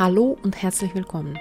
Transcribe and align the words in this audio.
Hallo 0.00 0.38
und 0.42 0.62
herzlich 0.62 0.94
willkommen. 0.94 1.38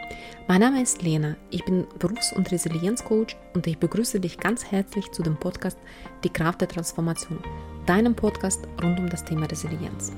Mein 0.50 0.60
Name 0.60 0.82
ist 0.82 1.02
Lena, 1.02 1.38
ich 1.50 1.64
bin 1.64 1.88
Berufs- 1.98 2.34
und 2.34 2.52
Resilienzcoach 2.52 3.38
und 3.54 3.66
ich 3.68 3.78
begrüße 3.78 4.20
dich 4.20 4.38
ganz 4.38 4.66
herzlich 4.66 5.09
zu 5.14 5.23
dem 5.23 5.38
Podcast 5.38 5.78
Die 6.26 6.30
Kraft 6.30 6.59
der 6.59 6.68
Transformation, 6.68 7.40
deinem 7.86 8.16
Podcast 8.16 8.68
rund 8.84 9.00
um 9.00 9.08
das 9.09 9.23
Thema 9.23 9.45
Resilienz. 9.45 10.12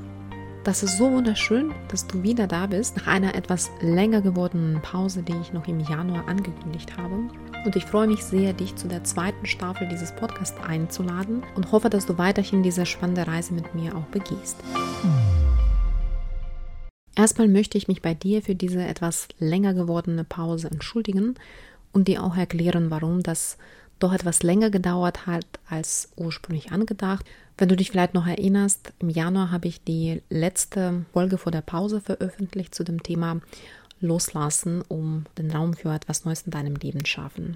Das 0.64 0.82
ist 0.82 0.98
so 0.98 1.12
wunderschön, 1.12 1.72
dass 1.90 2.08
du 2.08 2.23
wieder 2.23 2.48
da 2.48 2.66
bist, 2.66 2.98
nach 2.98 3.05
einer 3.05 3.36
etwas 3.36 3.70
länger 3.80 4.22
gewordenen 4.22 4.82
Pause, 4.82 5.21
die 5.21 5.38
ich 5.39 5.54
noch 5.54 5.68
im 5.68 5.80
Januar 5.80 6.28
angekündigt 6.28 6.98
habe. 6.98 7.30
Und 7.64 7.76
ich 7.76 7.86
freue 7.86 8.08
mich 8.08 8.23
sehr, 8.23 8.53
dich 8.53 8.76
zu 8.76 8.88
der 8.88 9.03
zweiten 9.03 9.45
Staffel 9.45 9.88
dieses 9.88 10.16
Podcasts 10.16 10.59
einzuladen 10.67 11.44
und 11.55 11.72
hoffe, 11.72 11.92
dass 11.92 12.08
du 12.08 12.17
weiterhin 12.17 12.64
diese 12.64 12.88
spannende 12.88 13.28
Reise 13.28 13.53
mit 13.53 13.76
mir 13.76 13.95
auch 13.95 14.05
begehst. 14.05 14.58
Erstmal 17.21 17.48
möchte 17.48 17.77
ich 17.77 17.88
mich 17.88 18.02
bei 18.02 18.16
dir 18.16 18.41
für 18.41 18.55
diese 18.55 18.84
etwas 18.84 19.27
länger 19.38 19.75
gewordene 19.75 20.23
Pause 20.23 20.71
entschuldigen 20.71 21.35
und 21.94 22.07
dir 22.07 22.23
auch 22.23 22.35
erklären, 22.35 22.89
warum 22.89 23.21
das 23.21 23.59
doch 23.99 24.11
etwas 24.11 24.41
länger 24.41 24.71
gedauert 24.71 25.27
hat 25.27 25.45
als 25.70 26.09
ursprünglich 26.16 26.71
angedacht. 26.71 27.23
Wenn 27.59 27.70
du 27.70 27.75
dich 27.75 27.91
vielleicht 27.91 28.16
noch 28.16 28.25
erinnerst, 28.25 28.91
im 28.97 29.11
Januar 29.11 29.52
habe 29.52 29.67
ich 29.67 29.84
die 29.84 30.23
letzte 30.31 31.05
Folge 31.13 31.38
vor 31.38 31.52
der 31.52 31.61
Pause 31.61 32.02
veröffentlicht 32.02 32.73
zu 32.73 32.84
dem 32.84 33.03
Thema 33.03 33.39
Loslassen, 33.99 34.81
um 34.88 35.25
den 35.38 35.52
Raum 35.52 35.75
für 35.75 35.94
etwas 35.94 36.25
Neues 36.25 36.41
in 36.41 36.52
deinem 36.52 36.73
Leben 36.73 37.05
schaffen. 37.05 37.55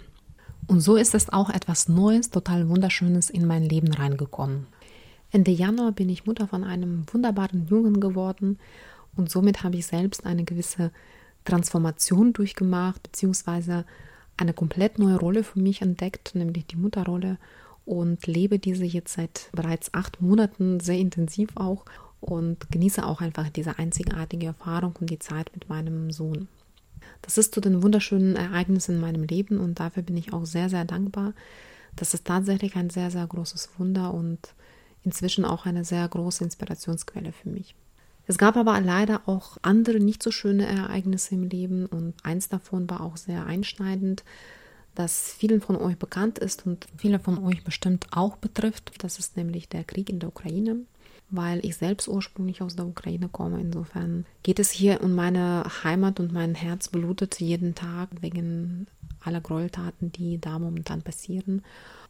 Und 0.68 0.82
so 0.82 0.96
ist 0.96 1.16
es 1.16 1.34
auch 1.34 1.50
etwas 1.50 1.90
Neues, 1.90 2.30
total 2.30 2.70
Wunderschönes 2.70 3.32
in 3.32 3.48
mein 3.48 3.64
Leben 3.64 3.92
reingekommen. 3.92 4.68
Ende 5.32 5.50
Januar 5.50 5.92
bin 5.92 6.10
ich 6.10 6.28
Mutter 6.28 6.48
von 6.48 6.64
einem 6.64 7.08
wunderbaren 7.12 7.66
Jungen 7.68 8.00
geworden 8.00 8.60
und 9.16 9.30
somit 9.30 9.64
habe 9.64 9.78
ich 9.78 9.86
selbst 9.86 10.26
eine 10.26 10.44
gewisse 10.44 10.92
Transformation 11.46 12.34
durchgemacht, 12.34 13.04
beziehungsweise 13.04 13.86
eine 14.38 14.54
komplett 14.54 15.00
neue 15.00 15.18
Rolle 15.18 15.44
für 15.44 15.60
mich 15.60 15.82
entdeckt, 15.82 16.36
nämlich 16.36 16.66
die 16.68 16.76
Mutterrolle 16.76 17.38
und 17.86 18.26
lebe 18.28 18.60
diese 18.60 18.86
jetzt 18.86 19.14
seit 19.14 19.50
bereits 19.54 19.94
acht 19.94 20.22
Monaten 20.22 20.80
sehr 20.80 20.98
intensiv 20.98 21.50
auch 21.56 21.86
und 22.20 22.70
genieße 22.72 23.06
auch 23.06 23.22
einfach 23.22 23.50
diese 23.50 23.78
einzigartige 23.78 24.48
Erfahrung 24.48 24.96
und 25.00 25.10
die 25.10 25.20
Zeit 25.20 25.52
mit 25.54 25.70
meinem 25.70 26.12
Sohn. 26.12 26.48
Das 27.22 27.38
ist 27.38 27.54
zu 27.54 27.62
den 27.62 27.84
wunderschönen 27.84 28.36
Ereignissen 28.36 28.96
in 28.96 29.02
meinem 29.02 29.24
Leben 29.24 29.60
und 29.60 29.80
dafür 29.80 30.04
bin 30.04 30.18
ich 30.18 30.34
auch 30.34 30.46
sehr, 30.46 30.70
sehr 30.70 30.86
dankbar. 30.86 31.34
Das 31.96 32.14
ist 32.14 32.26
tatsächlich 32.26 32.76
ein 32.76 32.90
sehr, 32.90 33.12
sehr 33.12 33.26
großes 33.26 33.70
Wunder 33.78 34.14
und 34.14 34.40
inzwischen 35.04 35.46
auch 35.46 35.66
eine 35.66 35.86
sehr 35.86 36.08
große 36.08 36.44
Inspirationsquelle 36.44 37.32
für 37.32 37.50
mich. 37.50 37.76
Es 38.28 38.38
gab 38.38 38.58
aber 38.58 38.80
leider 38.82 39.28
auch 39.28 39.58
andere 39.62 40.00
nicht 40.00 40.24
so 40.24 40.32
schöne 40.32 40.66
Ereignisse 40.66 41.36
im 41.36 41.44
Leben 41.44 41.86
und 41.86 42.14
eins 42.24 42.50
davon 42.50 42.90
war 42.90 43.02
auch 43.02 43.18
sehr 43.18 43.46
einschneidend, 43.46 44.24
das 44.96 45.34
vielen 45.38 45.62
von 45.62 45.76
euch 45.76 45.98
bekannt 45.98 46.40
ist 46.40 46.66
und 46.66 46.88
viele 46.98 47.20
von 47.20 47.38
euch 47.44 47.64
bestimmt 47.64 48.08
auch 48.12 48.38
betrifft. 48.38 48.94
Das 49.04 49.20
ist 49.20 49.38
nämlich 49.38 49.70
der 49.70 49.84
Krieg 49.84 50.10
in 50.10 50.20
der 50.20 50.30
Ukraine, 50.30 50.78
weil 51.30 51.64
ich 51.66 51.76
selbst 51.76 52.08
ursprünglich 52.08 52.62
aus 52.62 52.76
der 52.76 52.88
Ukraine 52.88 53.30
komme. 53.30 53.60
Insofern 53.60 54.26
geht 54.42 54.60
es 54.60 54.72
hier 54.72 55.04
um 55.04 55.14
meine 55.14 55.66
Heimat 55.84 56.20
und 56.20 56.32
mein 56.32 56.56
Herz 56.56 56.88
blutet 56.88 57.40
jeden 57.40 57.76
Tag 57.76 58.10
wegen 58.22 58.88
aller 59.20 59.42
Gräueltaten, 59.42 60.12
die 60.12 60.40
da 60.40 60.58
momentan 60.58 61.02
passieren. 61.02 61.62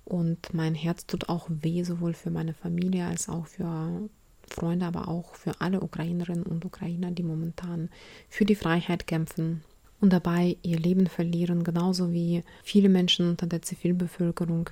Und 0.06 0.54
mein 0.54 0.76
Herz 0.76 1.08
tut 1.08 1.28
auch 1.28 1.48
weh, 1.50 1.84
sowohl 1.84 2.14
für 2.14 2.30
meine 2.30 2.54
Familie 2.54 3.08
als 3.08 3.28
auch 3.28 3.48
für 3.48 4.08
Freunde, 4.50 4.85
aber 4.85 5.07
auch 5.07 5.35
für 5.35 5.59
alle 5.61 5.81
Ukrainerinnen 5.81 6.44
und 6.44 6.66
Ukrainer, 6.66 7.11
die 7.11 7.23
momentan 7.23 7.89
für 8.29 8.45
die 8.45 8.56
Freiheit 8.56 9.07
kämpfen 9.07 9.63
und 10.01 10.13
dabei 10.13 10.57
ihr 10.61 10.79
Leben 10.79 11.07
verlieren, 11.07 11.63
genauso 11.63 12.11
wie 12.11 12.44
viele 12.63 12.89
Menschen 12.89 13.29
unter 13.29 13.47
der 13.47 13.61
Zivilbevölkerung, 13.61 14.69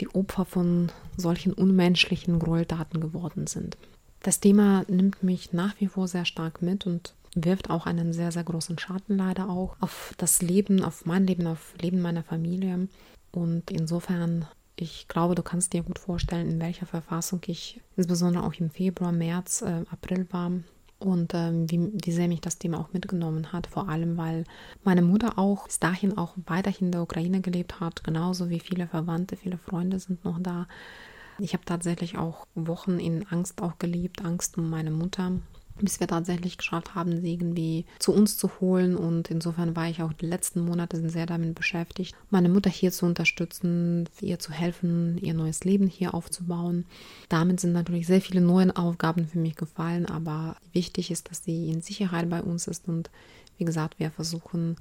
die 0.00 0.08
Opfer 0.14 0.44
von 0.44 0.90
solchen 1.16 1.52
unmenschlichen 1.52 2.38
Gräueltaten 2.38 3.00
geworden 3.00 3.46
sind. 3.46 3.76
Das 4.20 4.40
Thema 4.40 4.84
nimmt 4.88 5.22
mich 5.22 5.52
nach 5.52 5.74
wie 5.80 5.88
vor 5.88 6.06
sehr 6.06 6.24
stark 6.24 6.62
mit 6.62 6.86
und 6.86 7.14
wirft 7.34 7.70
auch 7.70 7.86
einen 7.86 8.12
sehr, 8.12 8.30
sehr 8.30 8.44
großen 8.44 8.78
Schatten 8.78 9.16
leider 9.16 9.48
auch 9.48 9.76
auf 9.80 10.14
das 10.18 10.42
Leben, 10.42 10.84
auf 10.84 11.06
mein 11.06 11.26
Leben, 11.26 11.46
auf 11.46 11.74
Leben 11.80 12.00
meiner 12.00 12.22
Familie. 12.22 12.88
Und 13.32 13.70
insofern 13.70 14.46
ich 14.76 15.08
glaube, 15.08 15.34
du 15.34 15.42
kannst 15.42 15.72
dir 15.72 15.82
gut 15.82 15.98
vorstellen, 15.98 16.48
in 16.48 16.60
welcher 16.60 16.86
Verfassung 16.86 17.40
ich 17.46 17.80
insbesondere 17.96 18.44
auch 18.44 18.54
im 18.54 18.70
Februar, 18.70 19.12
März, 19.12 19.62
äh, 19.62 19.84
April 19.90 20.26
war 20.30 20.52
und 20.98 21.34
ähm, 21.34 21.70
wie, 21.70 21.90
wie 21.92 22.12
sehr 22.12 22.28
mich 22.28 22.40
das 22.40 22.58
Thema 22.58 22.78
auch 22.78 22.92
mitgenommen 22.92 23.52
hat. 23.52 23.66
Vor 23.66 23.88
allem, 23.88 24.16
weil 24.16 24.44
meine 24.84 25.02
Mutter 25.02 25.38
auch 25.38 25.66
bis 25.66 25.78
dahin 25.78 26.16
auch 26.16 26.34
weiterhin 26.46 26.88
in 26.88 26.92
der 26.92 27.02
Ukraine 27.02 27.40
gelebt 27.40 27.80
hat, 27.80 28.04
genauso 28.04 28.50
wie 28.50 28.60
viele 28.60 28.86
Verwandte, 28.86 29.36
viele 29.36 29.58
Freunde 29.58 29.98
sind 29.98 30.24
noch 30.24 30.38
da. 30.40 30.66
Ich 31.38 31.54
habe 31.54 31.64
tatsächlich 31.64 32.18
auch 32.18 32.46
Wochen 32.54 32.98
in 32.98 33.26
Angst 33.28 33.62
auch 33.62 33.78
gelebt, 33.78 34.24
Angst 34.24 34.58
um 34.58 34.70
meine 34.70 34.90
Mutter, 34.90 35.32
bis 35.80 36.00
wir 36.00 36.06
tatsächlich 36.06 36.58
geschafft 36.58 36.94
haben, 36.94 37.20
sie 37.20 37.32
irgendwie 37.32 37.84
zu 37.98 38.12
uns 38.12 38.36
zu 38.36 38.50
holen. 38.60 38.96
Und 38.96 39.30
insofern 39.30 39.74
war 39.76 39.88
ich 39.88 40.02
auch 40.02 40.12
die 40.12 40.26
letzten 40.26 40.64
Monate 40.64 41.08
sehr 41.08 41.26
damit 41.26 41.54
beschäftigt, 41.54 42.14
meine 42.30 42.48
Mutter 42.48 42.70
hier 42.70 42.92
zu 42.92 43.06
unterstützen, 43.06 44.08
ihr 44.20 44.38
zu 44.38 44.52
helfen, 44.52 45.18
ihr 45.18 45.34
neues 45.34 45.64
Leben 45.64 45.86
hier 45.86 46.14
aufzubauen. 46.14 46.86
Damit 47.28 47.60
sind 47.60 47.72
natürlich 47.72 48.06
sehr 48.06 48.20
viele 48.20 48.40
neue 48.40 48.76
Aufgaben 48.76 49.26
für 49.26 49.38
mich 49.38 49.56
gefallen, 49.56 50.06
aber 50.06 50.56
wichtig 50.72 51.10
ist, 51.10 51.30
dass 51.30 51.44
sie 51.44 51.70
in 51.70 51.80
Sicherheit 51.82 52.28
bei 52.28 52.42
uns 52.42 52.66
ist. 52.66 52.88
Und 52.88 53.10
wie 53.58 53.64
gesagt, 53.64 53.98
wir 53.98 54.10
versuchen 54.10 54.76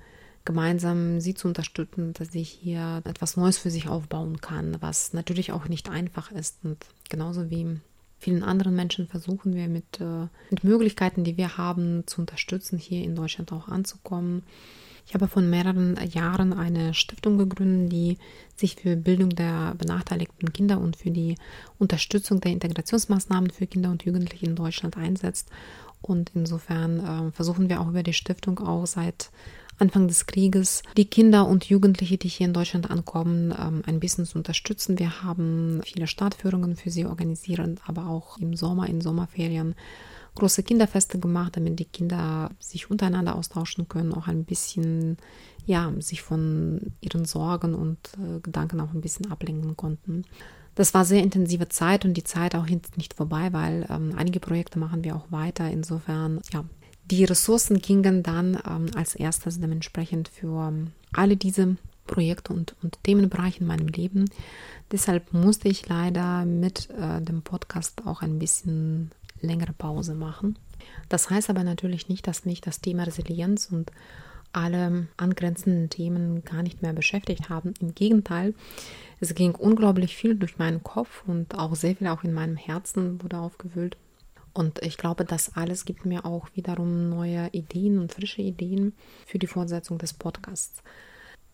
gemeinsam 0.46 1.20
sie 1.20 1.34
zu 1.34 1.48
unterstützen, 1.48 2.14
dass 2.14 2.32
sie 2.32 2.44
hier 2.44 3.02
etwas 3.06 3.38
Neues 3.38 3.58
für 3.58 3.70
sich 3.70 3.88
aufbauen 3.88 4.42
kann, 4.42 4.78
was 4.80 5.14
natürlich 5.14 5.52
auch 5.52 5.68
nicht 5.68 5.90
einfach 5.90 6.32
ist. 6.32 6.58
Und 6.64 6.78
genauso 7.10 7.50
wie 7.50 7.80
vielen 8.22 8.44
anderen 8.44 8.76
Menschen 8.76 9.08
versuchen 9.08 9.56
wir 9.56 9.68
mit, 9.68 10.00
äh, 10.00 10.28
mit 10.52 10.64
Möglichkeiten, 10.64 11.24
die 11.24 11.38
wir 11.38 11.58
haben, 11.58 12.04
zu 12.06 12.22
unterstützen, 12.22 12.78
hier 12.78 13.04
in 13.04 13.16
Deutschland 13.16 13.52
auch 13.52 13.68
anzukommen. 13.68 14.44
Ich 15.08 15.16
habe 15.16 15.28
vor 15.28 15.42
mehreren 15.42 15.98
Jahren 16.14 16.54
eine 16.54 16.94
Stiftung 16.94 17.40
gegründet, 17.40 17.92
die 17.92 18.18
sich 18.56 18.76
für 18.76 18.96
Bildung 18.96 19.32
der 19.32 19.74
benachteiligten 19.76 20.54
Kinder 20.54 20.80
und 20.80 20.96
für 20.96 21.10
die 21.10 21.36
Unterstützung 21.80 22.40
der 22.40 22.52
Integrationsmaßnahmen 22.52 23.50
für 23.50 23.66
Kinder 23.66 23.90
und 23.90 24.04
Jugendliche 24.04 24.46
in 24.46 24.56
Deutschland 24.56 24.98
einsetzt. 24.98 25.50
Und 26.02 26.32
insofern 26.36 27.00
äh, 27.00 27.32
versuchen 27.32 27.70
wir 27.70 27.82
auch 27.82 27.90
über 27.90 28.04
die 28.04 28.14
Stiftung 28.14 28.60
auch 28.60 28.86
seit 28.86 29.32
Anfang 29.82 30.08
des 30.08 30.28
Krieges 30.28 30.84
die 30.96 31.06
Kinder 31.06 31.48
und 31.48 31.66
Jugendliche, 31.66 32.18
die 32.18 32.28
hier 32.28 32.48
in 32.48 32.54
Deutschland 32.54 32.90
ankommen, 32.90 33.54
ähm, 33.60 33.82
ein 33.86 34.00
bisschen 34.00 34.26
zu 34.26 34.38
unterstützen. 34.38 35.00
Wir 35.00 35.24
haben 35.24 35.82
viele 35.84 36.08
Startführungen 36.08 36.76
für 36.76 36.92
sie 36.92 37.06
organisiert, 37.06 37.82
aber 37.86 38.08
auch 38.08 38.38
im 38.38 38.56
Sommer, 38.56 38.88
in 38.88 39.02
Sommerferien 39.02 39.76
große 40.36 40.64
Kinderfeste 40.64 41.20
gemacht, 41.20 41.58
damit 41.58 41.80
die 41.80 41.86
Kinder 41.86 42.52
sich 42.60 42.90
untereinander 42.90 43.36
austauschen 43.36 43.90
können, 43.90 44.14
auch 44.14 44.28
ein 44.28 44.46
bisschen, 44.46 45.18
ja, 45.66 45.92
sich 46.00 46.22
von 46.22 46.94
ihren 47.02 47.26
Sorgen 47.26 47.74
und 47.74 47.98
äh, 48.18 48.40
Gedanken 48.40 48.80
auch 48.80 48.94
ein 48.94 49.02
bisschen 49.02 49.32
ablenken 49.32 49.76
konnten. 49.76 50.24
Das 50.76 50.94
war 50.94 51.04
sehr 51.04 51.22
intensive 51.22 51.68
Zeit 51.68 52.06
und 52.06 52.14
die 52.14 52.24
Zeit 52.24 52.56
auch 52.56 52.66
nicht 52.68 53.14
vorbei, 53.14 53.52
weil 53.52 53.86
ähm, 53.90 54.14
einige 54.16 54.40
Projekte 54.40 54.80
machen 54.80 55.04
wir 55.04 55.16
auch 55.16 55.30
weiter. 55.32 55.70
Insofern, 55.70 56.40
ja, 56.54 56.64
die 57.12 57.26
Ressourcen 57.26 57.82
gingen 57.82 58.24
dann 58.24 58.58
ähm, 58.66 58.88
als 58.96 59.16
erstes 59.16 59.60
dementsprechend 59.60 60.30
für 60.30 60.68
ähm, 60.68 60.92
alle 61.14 61.36
diese 61.36 61.76
Projekte 62.08 62.54
und, 62.54 62.76
und 62.82 63.04
Themenbereiche 63.04 63.60
in 63.60 63.68
meinem 63.68 63.88
Leben. 63.88 64.30
Deshalb 64.92 65.34
musste 65.34 65.68
ich 65.68 65.88
leider 65.88 66.46
mit 66.46 66.90
äh, 66.90 67.22
dem 67.22 67.42
Podcast 67.42 68.02
auch 68.06 68.22
ein 68.22 68.40
bisschen 68.40 69.12
längere 69.42 69.74
Pause 69.74 70.16
machen. 70.16 70.58
Das 71.10 71.30
heißt 71.30 71.50
aber 71.50 71.64
natürlich 71.64 72.08
nicht, 72.10 72.28
dass 72.28 72.46
mich 72.46 72.62
das 72.62 72.82
Thema 72.82 73.04
Resilienz 73.04 73.70
und 73.72 73.92
alle 74.54 75.08
angrenzenden 75.18 75.90
Themen 75.90 76.44
gar 76.44 76.64
nicht 76.64 76.82
mehr 76.82 76.94
beschäftigt 76.94 77.50
haben. 77.50 77.74
Im 77.80 77.94
Gegenteil, 77.94 78.54
es 79.20 79.34
ging 79.36 79.56
unglaublich 79.56 80.16
viel 80.16 80.36
durch 80.36 80.58
meinen 80.58 80.84
Kopf 80.84 81.24
und 81.28 81.58
auch 81.58 81.76
sehr 81.76 81.96
viel 81.96 82.08
auch 82.08 82.24
in 82.24 82.34
meinem 82.34 82.58
Herzen 82.58 83.22
wurde 83.22 83.38
aufgewühlt. 83.38 83.98
Und 84.54 84.80
ich 84.84 84.98
glaube, 84.98 85.26
das 85.26 85.56
alles 85.56 85.86
gibt 85.86 86.06
mir 86.06 86.26
auch 86.26 86.48
wiederum 86.56 87.10
neue 87.10 87.50
Ideen 87.52 88.00
und 88.00 88.14
frische 88.14 88.42
Ideen 88.42 88.94
für 89.26 89.40
die 89.40 89.48
Fortsetzung 89.48 89.98
des 89.98 90.14
Podcasts. 90.14 90.84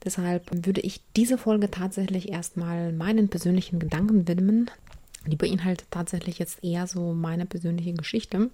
Deshalb 0.04 0.66
würde 0.66 0.82
ich 0.82 1.02
diese 1.16 1.38
Folge 1.38 1.70
tatsächlich 1.70 2.30
erstmal 2.30 2.94
meinen 2.94 3.30
persönlichen 3.30 3.80
Gedanken 3.80 4.28
widmen. 4.28 4.70
Die 5.26 5.36
beinhaltet 5.36 5.88
tatsächlich 5.92 6.40
jetzt 6.40 6.64
eher 6.64 6.88
so 6.88 7.14
meine 7.14 7.46
persönliche 7.46 7.94
Geschichte. 7.94 8.50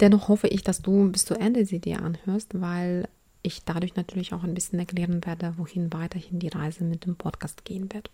Dennoch 0.00 0.28
hoffe 0.28 0.48
ich, 0.48 0.62
dass 0.62 0.82
du 0.82 1.10
bis 1.10 1.24
zu 1.24 1.34
Ende 1.34 1.64
sie 1.66 1.78
dir 1.78 2.02
anhörst, 2.02 2.60
weil 2.60 3.08
ich 3.42 3.64
dadurch 3.64 3.96
natürlich 3.96 4.34
auch 4.34 4.42
ein 4.44 4.54
bisschen 4.54 4.78
erklären 4.78 5.24
werde, 5.24 5.54
wohin 5.56 5.92
weiterhin 5.92 6.38
die 6.38 6.48
Reise 6.48 6.84
mit 6.84 7.06
dem 7.06 7.16
Podcast 7.16 7.64
gehen 7.64 7.92
wird. 7.92 8.10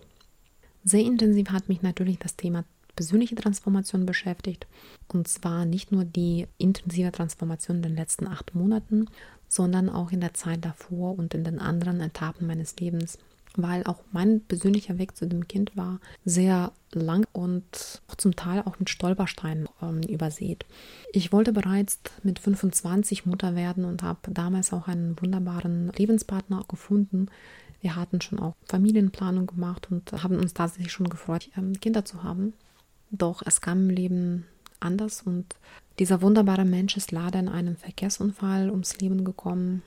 Sehr 0.84 1.00
intensiv 1.00 1.50
hat 1.50 1.68
mich 1.68 1.82
natürlich 1.82 2.18
das 2.18 2.36
Thema 2.36 2.64
persönliche 2.94 3.34
Transformation 3.34 4.06
beschäftigt. 4.06 4.66
Und 5.12 5.28
zwar 5.28 5.64
nicht 5.64 5.92
nur 5.92 6.04
die 6.04 6.46
intensive 6.58 7.12
Transformation 7.12 7.78
in 7.78 7.82
den 7.82 7.96
letzten 7.96 8.26
acht 8.26 8.54
Monaten, 8.54 9.06
sondern 9.48 9.88
auch 9.88 10.10
in 10.12 10.20
der 10.20 10.34
Zeit 10.34 10.64
davor 10.64 11.18
und 11.18 11.34
in 11.34 11.44
den 11.44 11.58
anderen 11.58 12.00
Etappen 12.00 12.46
meines 12.46 12.76
Lebens. 12.76 13.18
Weil 13.56 13.84
auch 13.84 14.00
mein 14.10 14.40
persönlicher 14.40 14.98
Weg 14.98 15.16
zu 15.16 15.28
dem 15.28 15.46
Kind 15.46 15.76
war 15.76 16.00
sehr 16.24 16.72
lang 16.92 17.24
und 17.32 18.02
zum 18.16 18.34
Teil 18.34 18.62
auch 18.64 18.80
mit 18.80 18.90
Stolpersteinen 18.90 19.68
ähm, 19.80 20.00
übersät. 20.02 20.66
Ich 21.12 21.32
wollte 21.32 21.52
bereits 21.52 22.00
mit 22.24 22.40
25 22.40 23.26
Mutter 23.26 23.54
werden 23.54 23.84
und 23.84 24.02
habe 24.02 24.18
damals 24.32 24.72
auch 24.72 24.88
einen 24.88 25.20
wunderbaren 25.20 25.92
Lebenspartner 25.96 26.64
gefunden, 26.66 27.28
wir 27.84 27.96
hatten 27.96 28.22
schon 28.22 28.40
auch 28.40 28.54
Familienplanung 28.64 29.46
gemacht 29.46 29.88
und 29.90 30.10
haben 30.10 30.38
uns 30.38 30.54
tatsächlich 30.54 30.90
schon 30.90 31.10
gefreut, 31.10 31.50
ähm, 31.54 31.78
Kinder 31.80 32.02
zu 32.06 32.22
haben. 32.24 32.54
Doch 33.16 33.42
es 33.44 33.60
kam 33.60 33.88
im 33.88 33.90
Leben 33.90 34.46
anders 34.80 35.22
und 35.22 35.54
dieser 35.98 36.22
wunderbare 36.22 36.64
Mensch 36.64 36.96
ist 36.96 37.12
leider 37.12 37.38
in 37.38 37.48
einem 37.48 37.76
Verkehrsunfall 37.76 38.70
ums 38.70 38.98
Leben 38.98 39.24
gekommen. 39.24 39.82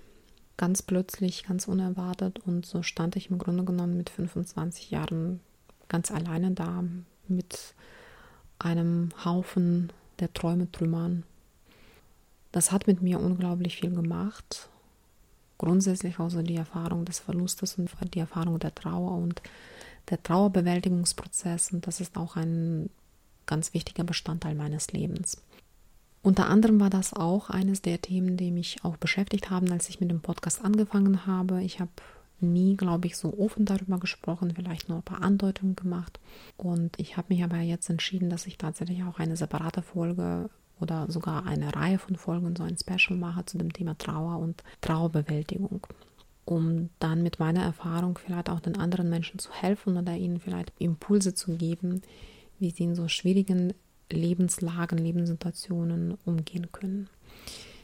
Ganz 0.56 0.82
plötzlich, 0.82 1.44
ganz 1.44 1.68
unerwartet. 1.68 2.40
Und 2.46 2.66
so 2.66 2.82
stand 2.82 3.16
ich 3.16 3.30
im 3.30 3.38
Grunde 3.38 3.64
genommen 3.64 3.98
mit 3.98 4.10
25 4.10 4.92
Jahren 4.92 5.42
ganz 5.90 6.12
alleine 6.12 6.52
da 6.52 6.84
mit 7.28 7.76
einem 8.60 9.10
Haufen 9.24 9.92
der 10.20 10.34
Träume 10.34 10.72
trümmern. 10.72 11.24
Das 12.52 12.72
hat 12.72 12.88
mit 12.88 13.02
mir 13.02 13.20
unglaublich 13.20 13.78
viel 13.78 13.94
gemacht 13.94 14.70
grundsätzlich 15.58 16.20
also 16.20 16.42
die 16.42 16.56
Erfahrung 16.56 17.06
des 17.06 17.20
Verlustes 17.20 17.78
und 17.78 17.90
die 18.14 18.20
Erfahrung 18.20 18.60
der 18.60 18.74
Trauer 18.74 19.12
und 19.12 19.42
der 20.10 20.22
Trauerbewältigungsprozess. 20.22 21.72
Und 21.72 21.88
das 21.88 22.00
ist 22.00 22.18
auch 22.18 22.36
ein 22.36 22.90
ganz 23.48 23.74
wichtiger 23.74 24.04
Bestandteil 24.04 24.56
meines 24.56 24.92
Lebens. 24.92 25.42
Unter 26.22 26.48
anderem 26.48 26.80
war 26.80 26.90
das 26.90 27.14
auch 27.14 27.50
eines 27.50 27.82
der 27.82 28.02
Themen, 28.02 28.38
die 28.38 28.52
mich 28.52 28.84
auch 28.84 28.98
beschäftigt 28.98 29.50
haben, 29.50 29.72
als 29.72 29.90
ich 29.90 30.00
mit 30.00 30.12
dem 30.12 30.22
Podcast 30.22 30.64
angefangen 30.64 31.26
habe. 31.26 31.64
Ich 31.64 31.80
habe 31.80 31.92
nie, 32.40 32.76
glaube 32.76 33.08
ich, 33.08 33.18
so 33.18 33.38
offen 33.40 33.66
darüber 33.66 33.98
gesprochen, 34.00 34.54
vielleicht 34.56 34.90
nur 34.90 35.00
ein 35.00 35.04
paar 35.04 35.22
Andeutungen 35.22 35.76
gemacht. 35.76 36.20
Und 36.58 37.00
ich 37.00 37.18
habe 37.18 37.34
mich 37.34 37.44
aber 37.44 37.58
jetzt 37.60 37.90
entschieden, 37.90 38.30
dass 38.30 38.46
ich 38.46 38.58
tatsächlich 38.58 39.04
auch 39.04 39.20
eine 39.20 39.38
separate 39.38 39.82
Folge 39.82 40.50
oder 40.80 41.10
sogar 41.10 41.46
eine 41.46 41.76
Reihe 41.76 41.98
von 41.98 42.16
Folgen, 42.16 42.56
so 42.56 42.64
ein 42.64 42.78
Special 42.78 43.18
mache 43.18 43.46
zu 43.46 43.58
dem 43.58 43.74
Thema 43.74 43.98
Trauer 43.98 44.38
und 44.40 44.64
Trauerbewältigung, 44.82 45.88
um 46.46 46.90
dann 47.00 47.24
mit 47.24 47.40
meiner 47.40 47.64
Erfahrung 47.64 48.18
vielleicht 48.18 48.50
auch 48.50 48.60
den 48.60 48.78
anderen 48.78 49.10
Menschen 49.10 49.40
zu 49.40 49.52
helfen 49.52 49.98
oder 49.98 50.16
ihnen 50.16 50.40
vielleicht 50.40 50.72
Impulse 50.78 51.34
zu 51.34 51.56
geben, 51.56 52.02
wie 52.60 52.72
sie 52.72 52.84
in 52.84 52.96
so 52.96 53.08
schwierigen 53.08 53.74
Lebenslagen, 54.12 54.98
Lebenssituationen 54.98 56.18
umgehen 56.26 56.72
können. 56.72 57.10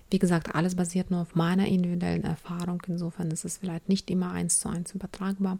Wie 0.09 0.19
gesagt, 0.19 0.53
alles 0.53 0.75
basiert 0.75 1.11
nur 1.11 1.21
auf 1.21 1.35
meiner 1.35 1.67
individuellen 1.67 2.23
Erfahrung. 2.23 2.81
Insofern 2.87 3.31
ist 3.31 3.45
es 3.45 3.57
vielleicht 3.57 3.89
nicht 3.89 4.11
immer 4.11 4.31
eins 4.31 4.59
zu 4.59 4.69
eins 4.69 4.93
übertragbar. 4.93 5.57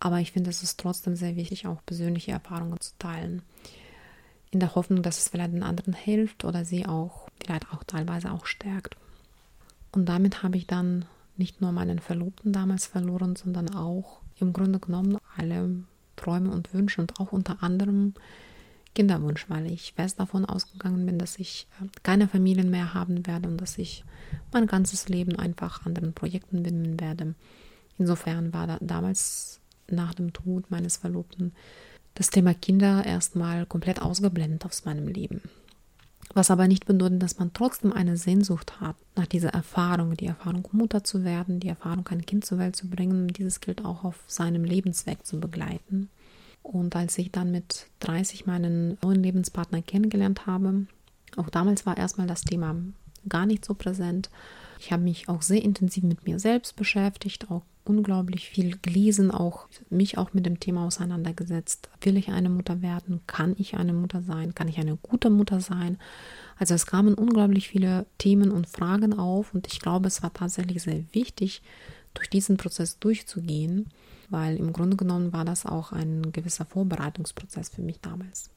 Aber 0.00 0.18
ich 0.18 0.32
finde, 0.32 0.50
es 0.50 0.62
ist 0.62 0.80
trotzdem 0.80 1.16
sehr 1.16 1.36
wichtig, 1.36 1.66
auch 1.66 1.84
persönliche 1.86 2.32
Erfahrungen 2.32 2.80
zu 2.80 2.92
teilen 2.98 3.42
in 4.50 4.60
der 4.60 4.74
Hoffnung, 4.74 5.02
dass 5.02 5.18
es 5.18 5.28
vielleicht 5.28 5.52
den 5.52 5.62
anderen 5.62 5.92
hilft 5.92 6.44
oder 6.44 6.64
sie 6.64 6.86
auch 6.86 7.28
vielleicht 7.40 7.72
auch 7.72 7.84
teilweise 7.84 8.32
auch 8.32 8.46
stärkt. 8.46 8.96
Und 9.92 10.06
damit 10.06 10.42
habe 10.42 10.56
ich 10.56 10.66
dann 10.66 11.04
nicht 11.36 11.60
nur 11.60 11.72
meinen 11.72 11.98
Verlobten 11.98 12.52
damals 12.52 12.86
verloren, 12.86 13.36
sondern 13.36 13.74
auch 13.74 14.20
im 14.38 14.52
Grunde 14.52 14.78
genommen 14.78 15.18
alle 15.36 15.84
Träume 16.16 16.50
und 16.50 16.72
Wünsche 16.74 17.00
und 17.00 17.20
auch 17.20 17.32
unter 17.32 17.62
anderem 17.62 18.14
Kinderwunsch, 18.94 19.44
weil 19.48 19.66
ich 19.70 19.92
fest 19.92 20.18
davon 20.18 20.46
ausgegangen 20.46 21.04
bin, 21.04 21.18
dass 21.18 21.38
ich 21.38 21.68
äh, 21.80 21.86
keine 22.02 22.28
Familien 22.28 22.70
mehr 22.70 22.94
haben 22.94 23.26
werde 23.26 23.48
und 23.48 23.60
dass 23.60 23.78
ich 23.78 24.04
mein 24.52 24.66
ganzes 24.66 25.08
Leben 25.08 25.36
einfach 25.36 25.84
anderen 25.84 26.14
Projekten 26.14 26.64
widmen 26.64 26.98
werde. 26.98 27.34
Insofern 27.98 28.52
war 28.52 28.66
da 28.66 28.78
damals 28.80 29.60
nach 29.88 30.14
dem 30.14 30.32
Tod 30.32 30.70
meines 30.70 30.96
Verlobten 30.96 31.52
das 32.14 32.30
Thema 32.30 32.54
Kinder 32.54 33.04
erstmal 33.04 33.66
komplett 33.66 34.00
ausgeblendet 34.00 34.64
aus 34.64 34.84
meinem 34.84 35.06
Leben. 35.06 35.42
Was 36.36 36.50
aber 36.50 36.68
nicht 36.68 36.84
bedeutet, 36.84 37.22
dass 37.22 37.38
man 37.38 37.54
trotzdem 37.54 37.94
eine 37.94 38.18
Sehnsucht 38.18 38.78
hat 38.78 38.96
nach 39.14 39.24
dieser 39.24 39.54
Erfahrung, 39.54 40.18
die 40.18 40.26
Erfahrung, 40.26 40.68
Mutter 40.70 41.02
zu 41.02 41.24
werden, 41.24 41.60
die 41.60 41.68
Erfahrung, 41.68 42.06
ein 42.08 42.26
Kind 42.26 42.44
zur 42.44 42.58
Welt 42.58 42.76
zu 42.76 42.90
bringen. 42.90 43.28
Dieses 43.28 43.62
gilt 43.62 43.86
auch 43.86 44.04
auf 44.04 44.22
seinem 44.26 44.62
Lebensweg 44.62 45.24
zu 45.24 45.40
begleiten. 45.40 46.10
Und 46.62 46.94
als 46.94 47.16
ich 47.16 47.32
dann 47.32 47.52
mit 47.52 47.86
30 48.00 48.44
meinen 48.44 48.98
neuen 49.02 49.22
Lebenspartner 49.22 49.80
kennengelernt 49.80 50.46
habe, 50.46 50.84
auch 51.38 51.48
damals 51.48 51.86
war 51.86 51.96
erstmal 51.96 52.26
das 52.26 52.42
Thema 52.42 52.76
gar 53.26 53.46
nicht 53.46 53.64
so 53.64 53.72
präsent. 53.72 54.28
Ich 54.78 54.92
habe 54.92 55.04
mich 55.04 55.30
auch 55.30 55.40
sehr 55.40 55.62
intensiv 55.62 56.04
mit 56.04 56.26
mir 56.26 56.38
selbst 56.38 56.76
beschäftigt, 56.76 57.50
auch 57.50 57.62
unglaublich 57.88 58.48
viel 58.48 58.76
gelesen, 58.78 59.30
auch 59.30 59.68
mich 59.90 60.18
auch 60.18 60.34
mit 60.34 60.46
dem 60.46 60.60
Thema 60.60 60.86
auseinandergesetzt. 60.86 61.88
Will 62.00 62.16
ich 62.16 62.28
eine 62.28 62.48
Mutter 62.48 62.82
werden? 62.82 63.20
Kann 63.26 63.54
ich 63.58 63.76
eine 63.76 63.92
Mutter 63.92 64.22
sein? 64.22 64.54
Kann 64.54 64.68
ich 64.68 64.78
eine 64.78 64.96
gute 64.96 65.30
Mutter 65.30 65.60
sein? 65.60 65.98
Also 66.58 66.74
es 66.74 66.86
kamen 66.86 67.14
unglaublich 67.14 67.68
viele 67.68 68.06
Themen 68.18 68.50
und 68.50 68.66
Fragen 68.66 69.18
auf 69.18 69.54
und 69.54 69.66
ich 69.66 69.80
glaube, 69.80 70.08
es 70.08 70.22
war 70.22 70.32
tatsächlich 70.32 70.82
sehr 70.82 71.02
wichtig, 71.12 71.62
durch 72.14 72.30
diesen 72.30 72.56
Prozess 72.56 72.98
durchzugehen, 72.98 73.90
weil 74.30 74.56
im 74.56 74.72
Grunde 74.72 74.96
genommen 74.96 75.32
war 75.32 75.44
das 75.44 75.66
auch 75.66 75.92
ein 75.92 76.32
gewisser 76.32 76.64
Vorbereitungsprozess 76.64 77.68
für 77.68 77.82
mich 77.82 78.00
damals. 78.00 78.50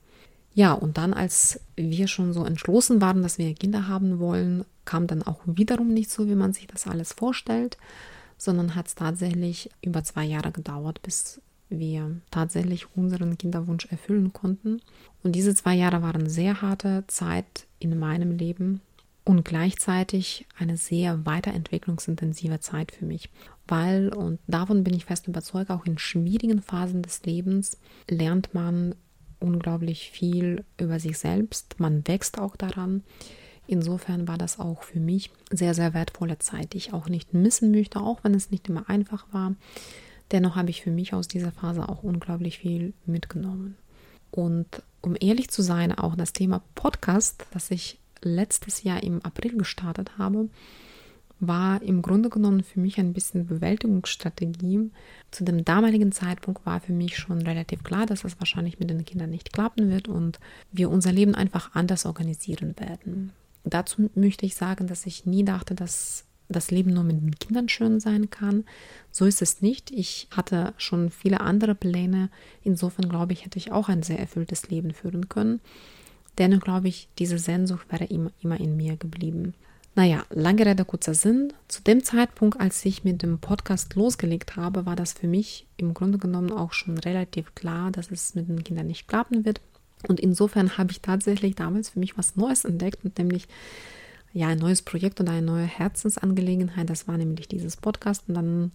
Ja, 0.53 0.73
und 0.73 0.97
dann, 0.97 1.13
als 1.13 1.59
wir 1.75 2.07
schon 2.07 2.33
so 2.33 2.43
entschlossen 2.43 3.01
waren, 3.01 3.21
dass 3.21 3.37
wir 3.37 3.53
Kinder 3.53 3.87
haben 3.87 4.19
wollen, 4.19 4.65
kam 4.85 5.07
dann 5.07 5.23
auch 5.23 5.41
wiederum 5.45 5.93
nicht 5.93 6.09
so, 6.09 6.27
wie 6.27 6.35
man 6.35 6.53
sich 6.53 6.67
das 6.67 6.87
alles 6.87 7.13
vorstellt 7.13 7.77
sondern 8.39 8.73
hat 8.73 8.87
es 8.87 8.95
tatsächlich 8.95 9.69
über 9.83 10.03
zwei 10.03 10.23
Jahre 10.23 10.51
gedauert, 10.51 11.03
bis 11.03 11.39
wir 11.69 12.19
tatsächlich 12.31 12.87
unseren 12.95 13.37
Kinderwunsch 13.37 13.85
erfüllen 13.91 14.33
konnten. 14.33 14.81
Und 15.21 15.33
diese 15.33 15.53
zwei 15.53 15.75
Jahre 15.75 16.01
waren 16.01 16.27
sehr 16.27 16.63
harte 16.63 17.03
Zeit 17.05 17.67
in 17.77 17.99
meinem 17.99 18.31
Leben 18.31 18.81
und 19.23 19.45
gleichzeitig 19.45 20.47
eine 20.57 20.77
sehr 20.77 21.25
weiterentwicklungsintensive 21.27 22.59
Zeit 22.61 22.91
für 22.91 23.05
mich. 23.05 23.29
Weil, 23.67 24.09
und 24.09 24.39
davon 24.47 24.83
bin 24.83 24.95
ich 24.95 25.05
fest 25.05 25.27
überzeugt, 25.27 25.69
auch 25.69 25.85
in 25.85 25.99
schwierigen 25.99 26.63
Phasen 26.63 27.03
des 27.03 27.23
Lebens 27.23 27.77
lernt 28.09 28.55
man 28.55 28.95
unglaublich 29.39 30.09
viel 30.09 30.65
über 30.79 30.99
sich 30.99 31.19
selbst. 31.19 31.79
Man 31.79 32.07
wächst 32.07 32.39
auch 32.39 32.55
daran. 32.55 33.03
Insofern 33.69 34.27
war 34.27 34.39
das 34.39 34.59
auch 34.59 34.81
für 34.81 34.99
mich 34.99 35.29
sehr, 35.51 35.75
sehr 35.75 35.93
wertvolle 35.93 36.39
Zeit, 36.39 36.73
die 36.73 36.77
ich 36.77 36.91
auch 36.91 37.07
nicht 37.07 37.35
missen 37.35 37.69
möchte, 37.69 37.99
auch 37.99 38.23
wenn 38.23 38.33
es 38.33 38.49
nicht 38.49 38.67
immer 38.67 38.89
einfach 38.89 39.27
war. 39.31 39.53
Dennoch 40.31 40.55
habe 40.55 40.71
ich 40.71 40.81
für 40.81 40.89
mich 40.89 41.13
aus 41.13 41.27
dieser 41.27 41.51
Phase 41.51 41.87
auch 41.87 42.01
unglaublich 42.01 42.57
viel 42.57 42.93
mitgenommen. 43.05 43.77
Und 44.31 44.81
um 45.01 45.15
ehrlich 45.19 45.51
zu 45.51 45.61
sein, 45.61 45.95
auch 45.95 46.15
das 46.15 46.33
Thema 46.33 46.63
Podcast, 46.73 47.45
das 47.51 47.69
ich 47.69 47.99
letztes 48.23 48.81
Jahr 48.81 49.03
im 49.03 49.23
April 49.23 49.55
gestartet 49.55 50.17
habe, 50.17 50.49
war 51.39 51.79
im 51.83 52.01
Grunde 52.01 52.29
genommen 52.29 52.63
für 52.63 52.79
mich 52.79 52.97
ein 52.97 53.13
bisschen 53.13 53.45
Bewältigungsstrategie. 53.45 54.89
Zu 55.29 55.43
dem 55.43 55.63
damaligen 55.63 56.11
Zeitpunkt 56.11 56.65
war 56.65 56.81
für 56.81 56.93
mich 56.93 57.19
schon 57.19 57.43
relativ 57.43 57.83
klar, 57.83 58.07
dass 58.07 58.23
es 58.23 58.39
wahrscheinlich 58.39 58.79
mit 58.79 58.89
den 58.89 59.05
Kindern 59.05 59.29
nicht 59.29 59.53
klappen 59.53 59.91
wird 59.91 60.07
und 60.07 60.39
wir 60.71 60.89
unser 60.89 61.11
Leben 61.11 61.35
einfach 61.35 61.75
anders 61.75 62.07
organisieren 62.07 62.73
werden. 62.79 63.31
Dazu 63.69 64.09
möchte 64.15 64.45
ich 64.45 64.55
sagen, 64.55 64.87
dass 64.87 65.05
ich 65.05 65.25
nie 65.25 65.43
dachte, 65.43 65.75
dass 65.75 66.25
das 66.49 66.71
Leben 66.71 66.93
nur 66.93 67.03
mit 67.03 67.21
den 67.21 67.37
Kindern 67.37 67.69
schön 67.69 67.99
sein 67.99 68.29
kann. 68.29 68.65
So 69.11 69.25
ist 69.25 69.41
es 69.41 69.61
nicht. 69.61 69.91
Ich 69.91 70.27
hatte 70.31 70.73
schon 70.77 71.11
viele 71.11 71.41
andere 71.41 71.75
Pläne. 71.75 72.29
Insofern 72.63 73.07
glaube 73.07 73.33
ich, 73.33 73.45
hätte 73.45 73.59
ich 73.59 73.71
auch 73.71 73.87
ein 73.87 74.03
sehr 74.03 74.19
erfülltes 74.19 74.69
Leben 74.69 74.93
führen 74.93 75.29
können. 75.29 75.61
Dennoch 76.37 76.61
glaube 76.61 76.87
ich, 76.87 77.07
diese 77.19 77.37
Sehnsucht 77.37 77.91
wäre 77.91 78.05
immer, 78.05 78.31
immer 78.41 78.59
in 78.59 78.75
mir 78.75 78.97
geblieben. 78.97 79.53
Naja, 79.95 80.23
lange 80.29 80.65
Rede, 80.65 80.85
kurzer 80.85 81.13
Sinn. 81.13 81.51
Zu 81.67 81.83
dem 81.83 82.03
Zeitpunkt, 82.03 82.59
als 82.59 82.85
ich 82.85 83.03
mit 83.03 83.21
dem 83.21 83.39
Podcast 83.39 83.95
losgelegt 83.95 84.55
habe, 84.55 84.85
war 84.85 84.95
das 84.95 85.13
für 85.13 85.27
mich 85.27 85.67
im 85.77 85.93
Grunde 85.93 86.17
genommen 86.17 86.51
auch 86.51 86.73
schon 86.73 86.97
relativ 86.97 87.53
klar, 87.55 87.91
dass 87.91 88.09
es 88.09 88.35
mit 88.35 88.47
den 88.47 88.63
Kindern 88.63 88.87
nicht 88.87 89.07
klappen 89.07 89.45
wird. 89.45 89.61
Und 90.07 90.19
insofern 90.19 90.77
habe 90.77 90.91
ich 90.91 91.01
tatsächlich 91.01 91.55
damals 91.55 91.89
für 91.89 91.99
mich 91.99 92.17
was 92.17 92.35
Neues 92.35 92.65
entdeckt, 92.65 93.17
nämlich 93.17 93.47
ja 94.33 94.47
ein 94.47 94.59
neues 94.59 94.81
Projekt 94.81 95.19
und 95.19 95.29
eine 95.29 95.41
neue 95.41 95.65
Herzensangelegenheit. 95.65 96.89
Das 96.89 97.07
war 97.07 97.17
nämlich 97.17 97.47
dieses 97.47 97.77
Podcast. 97.77 98.23
Und 98.27 98.35
dann 98.35 98.71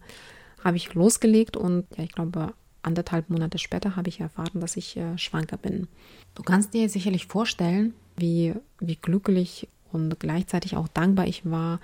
habe 0.62 0.76
ich 0.76 0.92
losgelegt 0.94 1.56
und 1.56 1.86
ja, 1.96 2.04
ich 2.04 2.12
glaube, 2.12 2.52
anderthalb 2.82 3.30
Monate 3.30 3.58
später 3.58 3.96
habe 3.96 4.08
ich 4.08 4.20
erfahren, 4.20 4.60
dass 4.60 4.76
ich 4.76 4.96
äh, 4.96 5.16
schwanger 5.16 5.56
bin. 5.60 5.88
Du 6.34 6.42
kannst 6.42 6.74
dir 6.74 6.88
sicherlich 6.88 7.26
vorstellen, 7.26 7.94
wie, 8.16 8.54
wie 8.80 8.96
glücklich 8.96 9.68
und 9.92 10.18
gleichzeitig 10.18 10.76
auch 10.76 10.88
dankbar 10.88 11.26
ich 11.26 11.48
war 11.48 11.80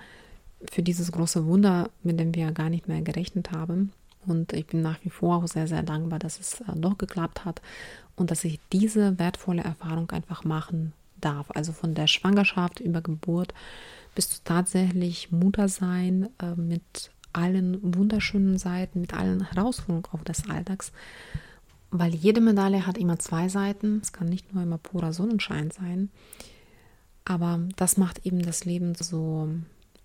für 0.69 0.83
dieses 0.83 1.11
große 1.11 1.45
Wunder, 1.45 1.89
mit 2.03 2.19
dem 2.19 2.35
wir 2.35 2.51
gar 2.51 2.69
nicht 2.69 2.87
mehr 2.87 3.01
gerechnet 3.01 3.51
haben. 3.51 3.93
Und 4.27 4.53
ich 4.53 4.67
bin 4.67 4.81
nach 4.81 4.99
wie 5.03 5.09
vor 5.09 5.37
auch 5.37 5.47
sehr, 5.47 5.67
sehr 5.67 5.81
dankbar, 5.81 6.19
dass 6.19 6.39
es 6.39 6.61
äh, 6.61 6.75
doch 6.75 6.97
geklappt 6.97 7.45
hat 7.45 7.61
und 8.21 8.31
dass 8.31 8.43
ich 8.43 8.59
diese 8.71 9.19
wertvolle 9.19 9.63
Erfahrung 9.63 10.09
einfach 10.11 10.43
machen 10.43 10.93
darf. 11.19 11.51
Also 11.51 11.73
von 11.73 11.93
der 11.93 12.07
Schwangerschaft 12.07 12.79
über 12.79 13.01
Geburt 13.01 13.53
bis 14.15 14.29
zu 14.29 14.39
tatsächlich 14.43 15.31
Mutter 15.31 15.67
sein 15.67 16.29
äh, 16.41 16.55
mit 16.55 17.11
allen 17.33 17.95
wunderschönen 17.95 18.57
Seiten, 18.57 19.01
mit 19.01 19.13
allen 19.13 19.51
Herausforderungen 19.51 20.05
auch 20.11 20.23
des 20.23 20.49
Alltags. 20.49 20.91
Weil 21.89 22.13
jede 22.13 22.41
Medaille 22.41 22.85
hat 22.85 22.97
immer 22.97 23.19
zwei 23.19 23.49
Seiten. 23.49 23.99
Es 24.01 24.13
kann 24.13 24.29
nicht 24.29 24.53
nur 24.53 24.63
immer 24.63 24.77
purer 24.77 25.13
Sonnenschein 25.13 25.71
sein. 25.71 26.09
Aber 27.25 27.59
das 27.75 27.97
macht 27.97 28.25
eben 28.25 28.41
das 28.41 28.65
Leben 28.65 28.95
so 28.95 29.49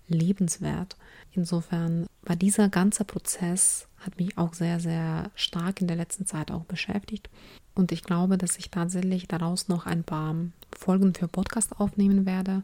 lebenswert. 0.07 0.95
Insofern 1.33 2.07
war 2.23 2.35
dieser 2.35 2.69
ganze 2.69 3.05
Prozess, 3.05 3.87
hat 3.99 4.17
mich 4.17 4.37
auch 4.37 4.53
sehr, 4.53 4.79
sehr 4.79 5.31
stark 5.35 5.81
in 5.81 5.87
der 5.87 5.97
letzten 5.97 6.25
Zeit 6.25 6.51
auch 6.51 6.63
beschäftigt. 6.63 7.29
Und 7.77 7.91
ich 7.91 8.03
glaube, 8.03 8.37
dass 8.37 8.57
ich 8.57 8.71
tatsächlich 8.71 9.27
daraus 9.27 9.67
noch 9.67 9.85
ein 9.85 10.03
paar 10.03 10.35
Folgen 10.75 11.13
für 11.13 11.27
Podcast 11.27 11.79
aufnehmen 11.79 12.25
werde, 12.25 12.63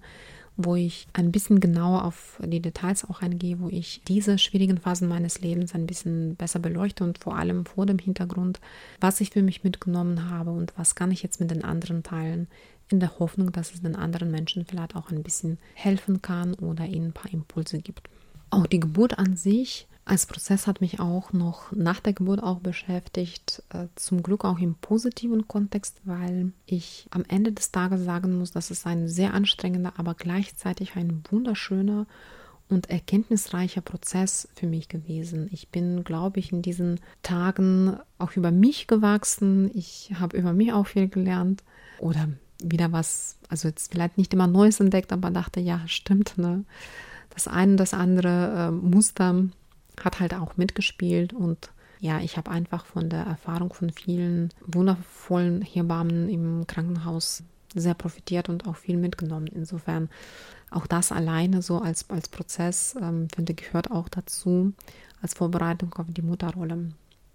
wo 0.57 0.75
ich 0.75 1.07
ein 1.13 1.31
bisschen 1.31 1.59
genauer 1.59 2.05
auf 2.05 2.39
die 2.43 2.61
Details 2.61 3.07
auch 3.09 3.21
eingehe, 3.21 3.59
wo 3.59 3.69
ich 3.69 4.01
diese 4.07 4.37
schwierigen 4.37 4.77
Phasen 4.77 5.07
meines 5.07 5.41
Lebens 5.41 5.73
ein 5.73 5.87
bisschen 5.87 6.35
besser 6.35 6.59
beleuchte 6.59 7.03
und 7.03 7.17
vor 7.19 7.37
allem 7.37 7.65
vor 7.65 7.85
dem 7.85 7.99
Hintergrund, 7.99 8.59
was 8.99 9.21
ich 9.21 9.31
für 9.31 9.41
mich 9.41 9.63
mitgenommen 9.63 10.29
habe 10.29 10.51
und 10.51 10.73
was 10.77 10.95
kann 10.95 11.11
ich 11.11 11.23
jetzt 11.23 11.39
mit 11.39 11.51
den 11.51 11.63
anderen 11.63 12.03
teilen, 12.03 12.47
in 12.89 12.99
der 12.99 13.17
Hoffnung, 13.19 13.51
dass 13.51 13.73
es 13.73 13.81
den 13.81 13.95
anderen 13.95 14.29
Menschen 14.29 14.65
vielleicht 14.65 14.95
auch 14.95 15.09
ein 15.09 15.23
bisschen 15.23 15.57
helfen 15.73 16.21
kann 16.21 16.53
oder 16.55 16.85
ihnen 16.85 17.07
ein 17.07 17.13
paar 17.13 17.31
Impulse 17.31 17.79
gibt. 17.79 18.09
Auch 18.49 18.67
die 18.67 18.79
Geburt 18.79 19.17
an 19.17 19.35
sich 19.35 19.87
als 20.05 20.25
Prozess 20.25 20.67
hat 20.67 20.81
mich 20.81 20.99
auch 20.99 21.31
noch 21.31 21.71
nach 21.71 22.01
der 22.01 22.13
Geburt 22.13 22.43
auch 22.43 22.59
beschäftigt, 22.59 23.63
äh, 23.69 23.87
zum 23.95 24.21
Glück 24.21 24.43
auch 24.43 24.59
im 24.59 24.75
positiven 24.75 25.47
Kontext, 25.47 26.01
weil 26.03 26.51
ich 26.65 27.07
am 27.11 27.23
Ende 27.27 27.53
des 27.53 27.71
Tages 27.71 28.03
sagen 28.03 28.37
muss, 28.37 28.51
dass 28.51 28.69
es 28.69 28.85
ein 28.85 29.07
sehr 29.07 29.33
anstrengender, 29.33 29.93
aber 29.97 30.13
gleichzeitig 30.13 30.95
ein 30.95 31.23
wunderschöner 31.29 32.05
und 32.69 32.89
erkenntnisreicher 32.89 33.81
Prozess 33.81 34.49
für 34.55 34.67
mich 34.67 34.89
gewesen. 34.89 35.47
Ich 35.51 35.69
bin, 35.69 36.03
glaube 36.03 36.39
ich, 36.39 36.51
in 36.51 36.61
diesen 36.61 36.99
Tagen 37.21 37.97
auch 38.17 38.33
über 38.33 38.51
mich 38.51 38.87
gewachsen. 38.87 39.71
Ich 39.73 40.11
habe 40.19 40.37
über 40.37 40.53
mich 40.53 40.73
auch 40.73 40.87
viel 40.87 41.07
gelernt 41.07 41.63
oder 41.99 42.27
wieder 42.61 42.91
was, 42.91 43.37
also 43.47 43.67
jetzt 43.67 43.91
vielleicht 43.91 44.17
nicht 44.17 44.33
immer 44.33 44.47
Neues 44.47 44.79
entdeckt, 44.79 45.13
aber 45.13 45.29
dachte, 45.29 45.59
ja, 45.59 45.81
stimmt, 45.87 46.37
ne? 46.37 46.65
Das 47.29 47.47
eine, 47.47 47.77
das 47.77 47.93
andere 47.93 48.67
äh, 48.67 48.71
Muster 48.71 49.45
hat 50.01 50.19
halt 50.19 50.33
auch 50.33 50.57
mitgespielt 50.57 51.33
und 51.33 51.71
ja, 51.99 52.19
ich 52.19 52.35
habe 52.35 52.51
einfach 52.51 52.85
von 52.85 53.09
der 53.09 53.21
Erfahrung 53.21 53.71
von 53.73 53.89
vielen 53.89 54.49
wundervollen 54.65 55.61
Hebammen 55.61 56.27
im 56.27 56.67
Krankenhaus 56.67 57.43
sehr 57.73 57.93
profitiert 57.93 58.49
und 58.49 58.67
auch 58.67 58.75
viel 58.75 58.97
mitgenommen. 58.97 59.47
Insofern 59.47 60.09
auch 60.69 60.85
das 60.85 61.11
alleine 61.11 61.61
so 61.61 61.79
als, 61.79 62.09
als 62.09 62.27
Prozess, 62.27 62.95
ähm, 63.01 63.27
finde 63.33 63.53
gehört 63.53 63.91
auch 63.91 64.09
dazu, 64.09 64.73
als 65.21 65.33
Vorbereitung 65.33 65.93
auf 65.93 66.07
die 66.09 66.21
Mutterrolle. 66.21 66.91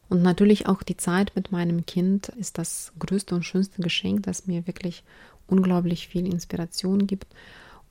Und 0.09 0.23
natürlich 0.23 0.67
auch 0.67 0.83
die 0.83 0.97
Zeit 0.97 1.33
mit 1.35 1.53
meinem 1.53 1.87
Kind 1.87 2.29
ist 2.31 2.59
das 2.59 2.93
größte 2.99 3.35
und 3.35 3.45
schönste 3.45 3.83
Geschenk, 3.83 4.25
das 4.25 4.47
mir 4.47 4.67
wirklich 4.67 5.05
unglaublich 5.47 6.09
viel 6.09 6.27
Inspiration 6.27 7.07
gibt 7.07 7.27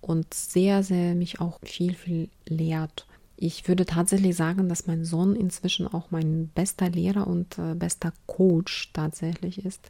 und 0.01 0.33
sehr, 0.33 0.83
sehr 0.83 1.15
mich 1.15 1.39
auch 1.39 1.59
viel, 1.63 1.93
viel 1.95 2.29
lehrt. 2.45 3.07
Ich 3.37 3.67
würde 3.67 3.85
tatsächlich 3.85 4.35
sagen, 4.35 4.67
dass 4.67 4.87
mein 4.87 5.05
Sohn 5.05 5.35
inzwischen 5.35 5.87
auch 5.87 6.09
mein 6.09 6.49
bester 6.55 6.89
Lehrer 6.89 7.27
und 7.27 7.57
äh, 7.59 7.75
bester 7.75 8.11
Coach 8.25 8.91
tatsächlich 8.93 9.63
ist, 9.63 9.89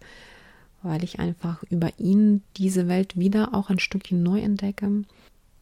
weil 0.84 1.04
ich 1.04 1.20
einfach 1.20 1.64
über 1.70 1.90
ihn 1.98 2.44
diese 2.58 2.90
Welt 2.90 3.18
wieder 3.18 3.54
auch 3.54 3.70
ein 3.70 3.80
Stückchen 3.80 4.22
neu 4.22 4.42
entdecke 4.42 5.06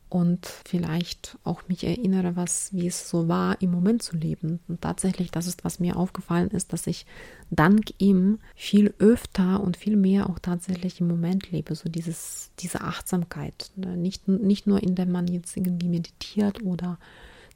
und 0.10 0.48
vielleicht 0.66 1.38
auch 1.44 1.68
mich 1.68 1.84
erinnere, 1.84 2.36
was 2.36 2.74
wie 2.74 2.88
es 2.88 3.10
so 3.10 3.28
war, 3.28 3.62
im 3.62 3.72
Moment 3.72 4.02
zu 4.02 4.16
leben. 4.16 4.60
Und 4.68 4.82
tatsächlich, 4.82 5.30
das 5.30 5.46
ist, 5.46 5.66
was 5.66 5.80
mir 5.80 5.98
aufgefallen 5.98 6.50
ist, 6.52 6.74
dass 6.74 6.88
ich 6.88 7.06
dank 7.50 7.94
ihm 7.98 8.40
viel 8.56 8.94
öfter 8.98 9.62
und 9.62 9.78
viel 9.78 9.98
mehr 9.98 10.30
auch 10.30 10.40
tatsächlich 10.40 11.02
im 11.02 11.08
Moment 11.08 11.52
lebe. 11.52 11.76
So 11.76 11.90
dieses, 11.90 12.52
diese 12.60 12.82
Achtsamkeit. 12.82 13.72
Ne? 13.76 13.98
Nicht, 13.98 14.28
nicht 14.28 14.68
nur, 14.68 14.82
indem 14.82 15.12
man 15.12 15.28
jetzt 15.28 15.58
irgendwie 15.58 15.90
meditiert 15.90 16.64
oder 16.64 16.98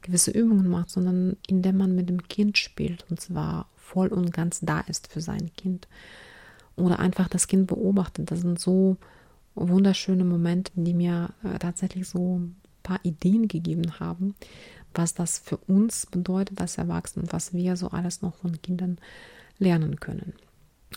gewisse 0.01 0.32
Übungen 0.32 0.70
macht, 0.70 0.89
sondern 0.89 1.38
indem 1.48 1.77
man 1.77 1.96
mit 1.96 2.10
dem 2.10 2.27
Kind 2.27 2.58
spielt 2.58 3.06
und 3.10 3.20
zwar 3.20 3.68
voll 3.75 4.10
und 4.10 4.32
ganz 4.32 4.60
da 4.62 4.82
ist 4.82 5.12
für 5.12 5.22
sein 5.22 5.51
Kind. 5.56 5.88
Oder 6.75 7.00
einfach 7.00 7.27
das 7.27 7.48
Kind 7.48 7.68
beobachtet. 7.68 8.32
Das 8.32 8.41
sind 8.41 8.60
so 8.60 8.98
wunderschöne 9.56 10.24
Momente, 10.24 10.72
die 10.75 10.94
mir 10.94 11.32
äh, 11.44 11.60
tatsächlich 11.60 12.08
so 12.08 12.39
ein 12.39 12.56
paar 12.84 13.00
Ideen 13.03 13.48
gegeben 13.48 14.00
haben, 14.00 14.36
was 14.94 15.13
das 15.13 15.39
für 15.39 15.58
uns 15.58 16.06
bedeutet 16.06 16.62
als 16.62 16.77
Erwachsene 16.77 17.24
und 17.24 17.34
was 17.34 17.53
wir 17.53 17.75
so 17.75 17.89
alles 17.89 18.22
noch 18.22 18.36
von 18.36 18.62
Kindern 18.62 18.98
lernen 19.58 20.00
können. 20.00 20.34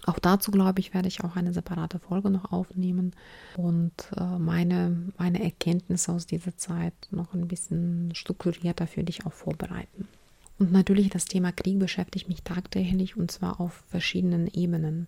Auch 0.07 0.19
dazu, 0.19 0.51
glaube 0.51 0.81
ich, 0.81 0.95
werde 0.95 1.09
ich 1.09 1.23
auch 1.23 1.37
eine 1.37 1.53
separate 1.53 1.99
Folge 1.99 2.31
noch 2.31 2.51
aufnehmen 2.51 3.13
und 3.57 3.93
äh, 4.17 4.39
meine, 4.39 5.13
meine 5.19 5.43
Erkenntnisse 5.43 6.13
aus 6.13 6.27
dieser 6.27 6.57
Zeit 6.57 6.95
noch 7.11 7.35
ein 7.35 7.47
bisschen 7.47 8.15
strukturierter 8.15 8.87
für 8.87 9.05
dich 9.05 9.27
auch 9.27 9.33
vorbereiten. 9.33 10.09
Und 10.59 10.73
natürlich 10.73 11.11
das 11.11 11.27
Thema 11.27 11.53
Krieg 11.53 11.79
beschäftigt 11.79 12.29
mich 12.29 12.43
tagtäglich 12.43 13.17
und 13.17 13.31
zwar 13.31 13.61
auf 13.61 13.85
verschiedenen 13.89 14.49
Ebenen. 14.49 15.07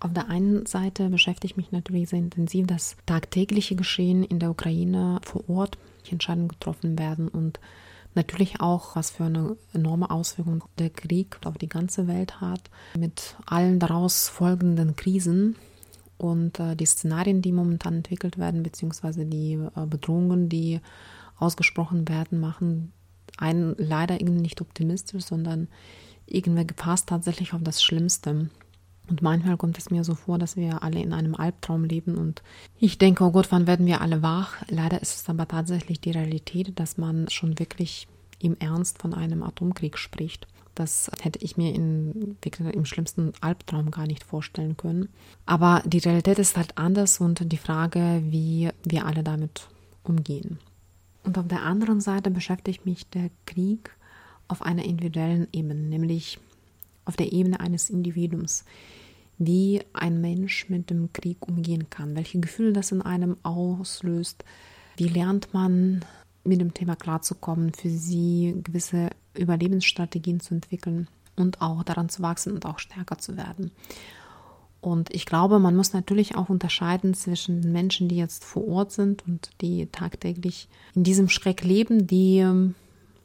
Auf 0.00 0.12
der 0.12 0.28
einen 0.28 0.66
Seite 0.66 1.08
beschäftigt 1.08 1.56
mich 1.56 1.72
natürlich 1.72 2.10
sehr 2.10 2.18
intensiv 2.18 2.66
das 2.66 2.96
tagtägliche 3.06 3.76
Geschehen 3.76 4.24
in 4.24 4.38
der 4.38 4.50
Ukraine 4.50 5.20
vor 5.22 5.48
Ort, 5.48 5.78
Entscheidungen 6.10 6.48
getroffen 6.48 6.98
werden 6.98 7.28
und 7.28 7.58
Natürlich 8.14 8.60
auch, 8.60 8.94
was 8.96 9.10
für 9.10 9.24
eine 9.24 9.56
enorme 9.72 10.10
Auswirkung 10.10 10.64
der 10.78 10.90
Krieg 10.90 11.38
auf 11.44 11.58
die 11.58 11.68
ganze 11.68 12.06
Welt 12.06 12.40
hat, 12.40 12.70
mit 12.96 13.36
allen 13.46 13.80
daraus 13.80 14.28
folgenden 14.28 14.94
Krisen 14.94 15.56
und 16.16 16.60
äh, 16.60 16.76
die 16.76 16.86
Szenarien, 16.86 17.42
die 17.42 17.52
momentan 17.52 17.94
entwickelt 17.94 18.38
werden, 18.38 18.62
beziehungsweise 18.62 19.26
die 19.26 19.54
äh, 19.54 19.86
Bedrohungen, 19.86 20.48
die 20.48 20.80
ausgesprochen 21.38 22.08
werden, 22.08 22.40
machen 22.40 22.92
einen 23.36 23.74
leider 23.78 24.20
irgendwie 24.20 24.42
nicht 24.42 24.60
optimistisch, 24.60 25.24
sondern 25.24 25.68
irgendwie 26.26 26.66
gefasst 26.66 27.08
tatsächlich 27.08 27.52
auf 27.52 27.62
das 27.62 27.82
Schlimmste. 27.82 28.48
Und 29.08 29.20
manchmal 29.20 29.56
kommt 29.56 29.76
es 29.76 29.90
mir 29.90 30.02
so 30.02 30.14
vor, 30.14 30.38
dass 30.38 30.56
wir 30.56 30.82
alle 30.82 31.00
in 31.02 31.12
einem 31.12 31.34
Albtraum 31.34 31.84
leben 31.84 32.16
und 32.16 32.42
ich 32.78 32.96
denke, 32.96 33.24
oh 33.24 33.32
Gott, 33.32 33.48
wann 33.50 33.66
werden 33.66 33.86
wir 33.86 34.00
alle 34.00 34.22
wach? 34.22 34.56
Leider 34.68 35.00
ist 35.02 35.14
es 35.20 35.28
aber 35.28 35.46
tatsächlich 35.46 36.00
die 36.00 36.12
Realität, 36.12 36.78
dass 36.78 36.96
man 36.96 37.28
schon 37.28 37.58
wirklich 37.58 38.08
im 38.38 38.56
Ernst 38.58 38.98
von 38.98 39.12
einem 39.12 39.42
Atomkrieg 39.42 39.98
spricht. 39.98 40.46
Das 40.74 41.10
hätte 41.20 41.38
ich 41.40 41.56
mir 41.56 41.72
in, 41.72 42.36
im 42.72 42.84
schlimmsten 42.84 43.32
Albtraum 43.40 43.90
gar 43.90 44.06
nicht 44.06 44.24
vorstellen 44.24 44.76
können. 44.76 45.08
Aber 45.46 45.82
die 45.84 45.98
Realität 45.98 46.38
ist 46.38 46.56
halt 46.56 46.76
anders 46.76 47.20
und 47.20 47.52
die 47.52 47.58
Frage, 47.58 48.22
wie 48.24 48.70
wir 48.82 49.06
alle 49.06 49.22
damit 49.22 49.68
umgehen. 50.02 50.58
Und 51.22 51.38
auf 51.38 51.46
der 51.46 51.62
anderen 51.62 52.00
Seite 52.00 52.30
beschäftigt 52.30 52.86
mich 52.86 53.08
der 53.08 53.30
Krieg 53.46 53.90
auf 54.48 54.62
einer 54.62 54.84
individuellen 54.84 55.46
Ebene, 55.52 55.80
nämlich 55.80 56.38
auf 57.04 57.16
der 57.16 57.32
Ebene 57.32 57.60
eines 57.60 57.90
Individuums, 57.90 58.64
wie 59.38 59.82
ein 59.92 60.20
Mensch 60.20 60.68
mit 60.68 60.90
dem 60.90 61.12
Krieg 61.12 61.46
umgehen 61.46 61.90
kann, 61.90 62.16
welche 62.16 62.40
Gefühle 62.40 62.72
das 62.72 62.92
in 62.92 63.02
einem 63.02 63.36
auslöst, 63.42 64.44
wie 64.96 65.08
lernt 65.08 65.52
man 65.52 66.04
mit 66.44 66.60
dem 66.60 66.74
Thema 66.74 66.94
klarzukommen, 66.94 67.72
für 67.72 67.90
sie 67.90 68.54
gewisse 68.62 69.10
Überlebensstrategien 69.36 70.40
zu 70.40 70.54
entwickeln 70.54 71.08
und 71.36 71.60
auch 71.60 71.82
daran 71.82 72.08
zu 72.08 72.22
wachsen 72.22 72.52
und 72.52 72.66
auch 72.66 72.78
stärker 72.78 73.18
zu 73.18 73.36
werden. 73.36 73.72
Und 74.80 75.14
ich 75.14 75.24
glaube, 75.24 75.58
man 75.58 75.74
muss 75.74 75.94
natürlich 75.94 76.36
auch 76.36 76.50
unterscheiden 76.50 77.14
zwischen 77.14 77.72
Menschen, 77.72 78.06
die 78.08 78.16
jetzt 78.16 78.44
vor 78.44 78.68
Ort 78.68 78.92
sind 78.92 79.26
und 79.26 79.48
die 79.62 79.86
tagtäglich 79.86 80.68
in 80.94 81.04
diesem 81.04 81.30
Schreck 81.30 81.64
leben, 81.64 82.06
die 82.06 82.38
ähm, 82.38 82.74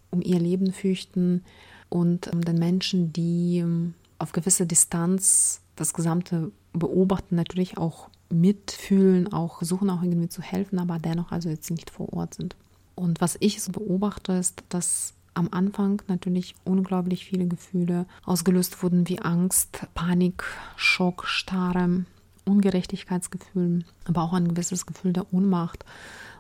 um 0.09 0.21
ihr 0.21 0.39
Leben 0.39 0.71
fürchten, 0.71 1.43
und 1.89 2.31
ähm, 2.31 2.43
den 2.43 2.58
Menschen, 2.58 3.12
die 3.13 3.58
ähm, 3.60 3.93
auf 4.17 4.31
gewisse 4.31 4.65
Distanz 4.65 5.62
das 5.75 5.93
Gesamte 5.93 6.51
beobachten, 6.74 7.36
natürlich 7.36 7.77
auch 7.77 8.10
mitfühlen, 8.29 9.31
auch 9.34 9.62
suchen 9.62 9.89
auch 9.89 10.03
irgendwie 10.03 10.29
zu 10.29 10.41
helfen, 10.41 10.79
aber 10.79 11.00
dennoch 11.00 11.31
also 11.31 11.50
jetzt 11.50 11.72
nicht 11.72 11.89
vor 11.89 12.13
Ort 12.13 12.36
sind. 12.36 12.55
Und 12.96 13.22
was 13.22 13.38
ich 13.39 13.63
so 13.63 13.72
beobachte, 13.72 14.34
ist, 14.34 14.63
dass 14.69 15.13
am 15.34 15.48
Anfang 15.51 16.01
natürlich 16.08 16.55
unglaublich 16.65 17.25
viele 17.25 17.48
Gefühle 17.48 18.05
ausgelöst 18.25 18.84
wurden, 18.84 19.08
wie 19.08 19.19
Angst, 19.19 19.88
Panik, 19.93 20.43
Schock, 20.75 21.25
Starre, 21.25 22.05
Ungerechtigkeitsgefühl, 22.46 23.86
aber 24.05 24.24
auch 24.24 24.34
ein 24.34 24.50
gewisses 24.50 24.86
Gefühl 24.86 25.13
der 25.13 25.34
Ohnmacht 25.34 25.86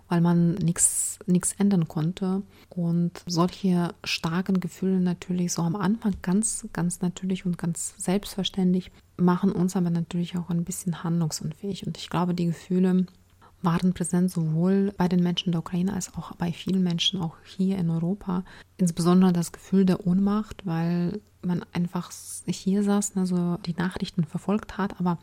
weil 0.09 0.21
man 0.21 0.55
nichts 0.55 1.19
ändern 1.57 1.87
konnte. 1.87 2.41
Und 2.69 3.23
solche 3.25 3.93
starken 4.03 4.59
Gefühle 4.59 4.99
natürlich 4.99 5.53
so 5.53 5.61
am 5.61 5.75
Anfang 5.75 6.15
ganz, 6.21 6.67
ganz 6.73 7.01
natürlich 7.01 7.45
und 7.45 7.57
ganz 7.57 7.93
selbstverständlich 7.97 8.91
machen 9.17 9.51
uns 9.51 9.75
aber 9.75 9.89
natürlich 9.89 10.37
auch 10.37 10.49
ein 10.49 10.65
bisschen 10.65 11.03
handlungsunfähig. 11.03 11.85
Und 11.85 11.97
ich 11.97 12.09
glaube, 12.09 12.33
die 12.33 12.47
Gefühle 12.47 13.05
waren 13.61 13.93
präsent 13.93 14.31
sowohl 14.31 14.93
bei 14.97 15.07
den 15.07 15.21
Menschen 15.21 15.51
der 15.51 15.59
Ukraine 15.59 15.93
als 15.93 16.15
auch 16.15 16.35
bei 16.35 16.51
vielen 16.51 16.83
Menschen 16.83 17.21
auch 17.21 17.35
hier 17.43 17.77
in 17.77 17.89
Europa. 17.89 18.43
Insbesondere 18.77 19.33
das 19.33 19.51
Gefühl 19.51 19.85
der 19.85 20.07
Ohnmacht, 20.07 20.65
weil 20.65 21.21
man 21.41 21.65
einfach 21.73 22.11
hier 22.45 22.83
saß, 22.83 23.15
also 23.15 23.57
die 23.65 23.73
Nachrichten 23.73 24.23
verfolgt 24.23 24.77
hat, 24.77 24.99
aber 24.99 25.17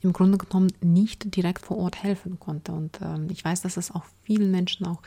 im 0.00 0.12
Grunde 0.12 0.38
genommen 0.38 0.72
nicht 0.82 1.34
direkt 1.34 1.64
vor 1.64 1.78
Ort 1.78 2.02
helfen 2.02 2.38
konnte. 2.38 2.72
Und 2.72 3.00
ähm, 3.00 3.28
ich 3.30 3.44
weiß, 3.44 3.62
dass 3.62 3.76
es 3.76 3.90
auch 3.90 4.04
vielen 4.22 4.50
Menschen 4.50 4.86
auch 4.86 5.00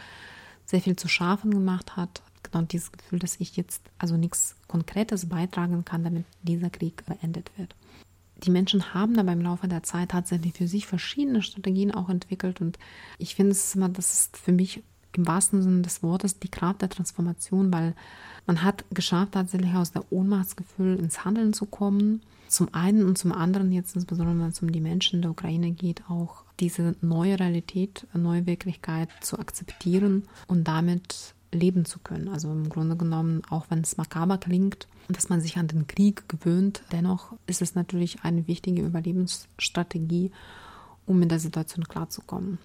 sehr 0.66 0.82
viel 0.82 0.96
zu 0.96 1.08
schaffen 1.08 1.52
gemacht 1.52 1.96
hat. 1.96 2.22
Genau 2.44 2.64
dieses 2.64 2.92
Gefühl, 2.92 3.20
dass 3.20 3.40
ich 3.40 3.56
jetzt 3.58 3.84
also 3.98 4.18
nichts 4.18 4.56
Konkretes 4.68 5.30
beitragen 5.30 5.86
kann, 5.86 6.04
damit 6.04 6.26
dieser 6.42 6.70
Krieg 6.70 7.06
beendet 7.06 7.52
wird 7.58 7.76
die 8.44 8.52
Menschen 8.52 8.94
haben 8.94 9.18
aber 9.18 9.32
im 9.32 9.42
Laufe 9.42 9.68
der 9.68 9.84
Zeit 9.84 10.10
tatsächlich 10.10 10.54
für 10.54 10.68
sich 10.68 10.86
verschiedene 10.88 11.42
Strategien 11.42 11.92
auch 11.94 12.10
entwickelt. 12.10 12.62
Und 12.62 12.78
ich 13.18 13.36
finde 13.36 13.52
es 13.52 13.76
immer, 13.76 13.90
das 13.90 14.14
ist 14.14 14.38
für 14.38 14.52
mich 14.52 14.84
im 15.14 15.28
wahrsten 15.28 15.62
Sinne 15.64 15.82
des 15.82 16.04
Wortes 16.04 16.40
die 16.40 16.50
Kraft 16.50 16.82
der 16.82 16.90
Transformation, 16.90 17.74
weil 17.74 17.96
man 18.46 18.64
hat 18.64 18.86
geschafft, 18.92 19.34
tatsächlich 19.34 19.74
aus 19.74 19.92
der 19.92 20.12
Ohnmachtsgefühl 20.12 20.98
ins 20.98 21.26
Handeln 21.26 21.54
zu 21.54 21.66
kommen. 21.66 22.22
Zum 22.48 22.74
einen 22.74 23.06
und 23.06 23.18
zum 23.18 23.34
anderen, 23.34 23.72
jetzt 23.72 23.96
insbesondere 23.96 24.40
wenn 24.40 24.50
es 24.50 24.62
um 24.62 24.72
die 24.72 24.80
Menschen 24.80 25.22
der 25.22 25.32
Ukraine 25.32 25.72
geht, 25.72 26.10
auch 26.10 26.44
diese 26.60 26.96
neue 27.02 27.40
Realität, 27.40 28.08
neue 28.14 28.46
Wirklichkeit 28.46 29.10
zu 29.22 29.38
akzeptieren 29.38 30.24
und 30.48 30.68
damit 30.68 31.36
leben 31.58 31.86
zu 31.86 32.00
können. 32.00 32.30
Also 32.30 32.52
im 32.52 32.70
Grunde 32.70 32.96
genommen, 32.96 33.42
auch 33.50 33.66
wenn 33.70 33.82
es 33.82 33.98
makaber 33.98 34.38
klingt, 34.38 34.88
dass 35.10 35.30
man 35.30 35.42
sich 35.42 35.58
an 35.58 35.68
den 35.68 35.88
Krieg 35.88 36.30
gewöhnt, 36.30 36.84
dennoch 36.92 37.34
ist 37.48 37.62
es 37.62 37.76
natürlich 37.76 38.24
eine 38.24 38.48
wichtige 38.48 38.82
Überlebensstrategie, 38.84 40.32
um 41.06 41.22
in 41.22 41.30
der 41.30 41.40
Situation 41.40 41.86
klarzukommen. 41.86 42.60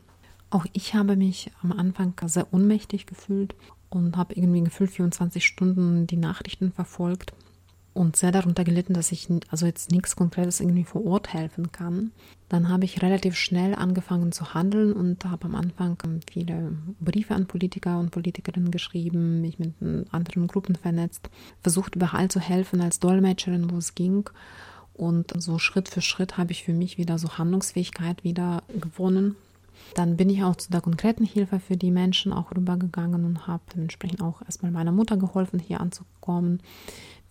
Auch 0.51 0.67
ich 0.73 0.95
habe 0.95 1.17
mich 1.17 1.51
am 1.63 1.73
Anfang 1.73 2.15
sehr 2.27 2.53
ohnmächtig 2.53 3.07
gefühlt 3.07 3.55
und 3.91 4.17
habe 4.17 4.35
irgendwie 4.35 4.63
gefühlt 4.63 4.91
24 4.91 5.45
Stunden 5.45 6.07
die 6.07 6.17
Nachrichten 6.17 6.73
verfolgt 6.73 7.33
und 7.95 8.17
sehr 8.17 8.33
darunter 8.33 8.65
gelitten, 8.65 8.95
dass 8.95 9.13
ich 9.13 9.29
also 9.51 9.67
jetzt 9.67 9.91
nichts 9.91 10.17
Konkretes 10.17 10.61
irgendwie 10.61 10.85
vor 10.85 11.05
Ort 11.05 11.33
helfen 11.33 11.73
kann. 11.73 12.13
Dann 12.49 12.69
habe 12.69 12.85
ich 12.85 13.03
relativ 13.03 13.37
schnell 13.37 13.75
angefangen 13.75 14.33
zu 14.33 14.55
handeln 14.55 14.93
und 14.93 15.25
habe 15.25 15.47
am 15.47 15.55
Anfang 15.55 15.97
viele 16.31 16.73
Briefe 17.01 17.35
an 17.35 17.47
Politiker 17.47 17.99
und 17.99 18.11
Politikerinnen 18.11 18.71
geschrieben, 18.71 19.41
mich 19.41 19.59
mit 19.59 19.75
anderen 20.11 20.47
Gruppen 20.47 20.77
vernetzt, 20.77 21.29
versucht 21.63 21.97
überall 21.97 22.31
zu 22.31 22.41
helfen 22.41 22.81
als 22.81 22.99
Dolmetscherin, 23.01 23.71
wo 23.71 23.77
es 23.77 23.95
ging. 23.95 24.29
Und 24.95 25.33
so 25.39 25.59
Schritt 25.59 25.89
für 25.89 26.03
Schritt 26.03 26.37
habe 26.39 26.53
ich 26.53 26.65
für 26.65 26.75
mich 26.75 26.99
wieder 26.99 27.19
so 27.19 27.39
Handlungsfähigkeit 27.39 28.25
wieder 28.25 28.63
gewonnen. 28.81 29.37
Dann 29.95 30.17
bin 30.17 30.31
ich 30.31 30.43
auch 30.45 30.57
zu 30.57 30.71
der 30.71 30.81
konkreten 30.81 31.25
Hilfe 31.25 31.61
für 31.61 31.77
die 31.77 31.91
Menschen 31.91 32.33
auch 32.33 32.51
rübergegangen 32.51 33.25
und 33.25 33.47
habe 33.47 33.63
dementsprechend 33.75 34.23
auch 34.23 34.43
erstmal 34.43 34.73
meiner 34.73 34.93
Mutter 34.93 35.17
geholfen, 35.17 35.59
hier 35.59 35.81
anzukommen 35.81 36.61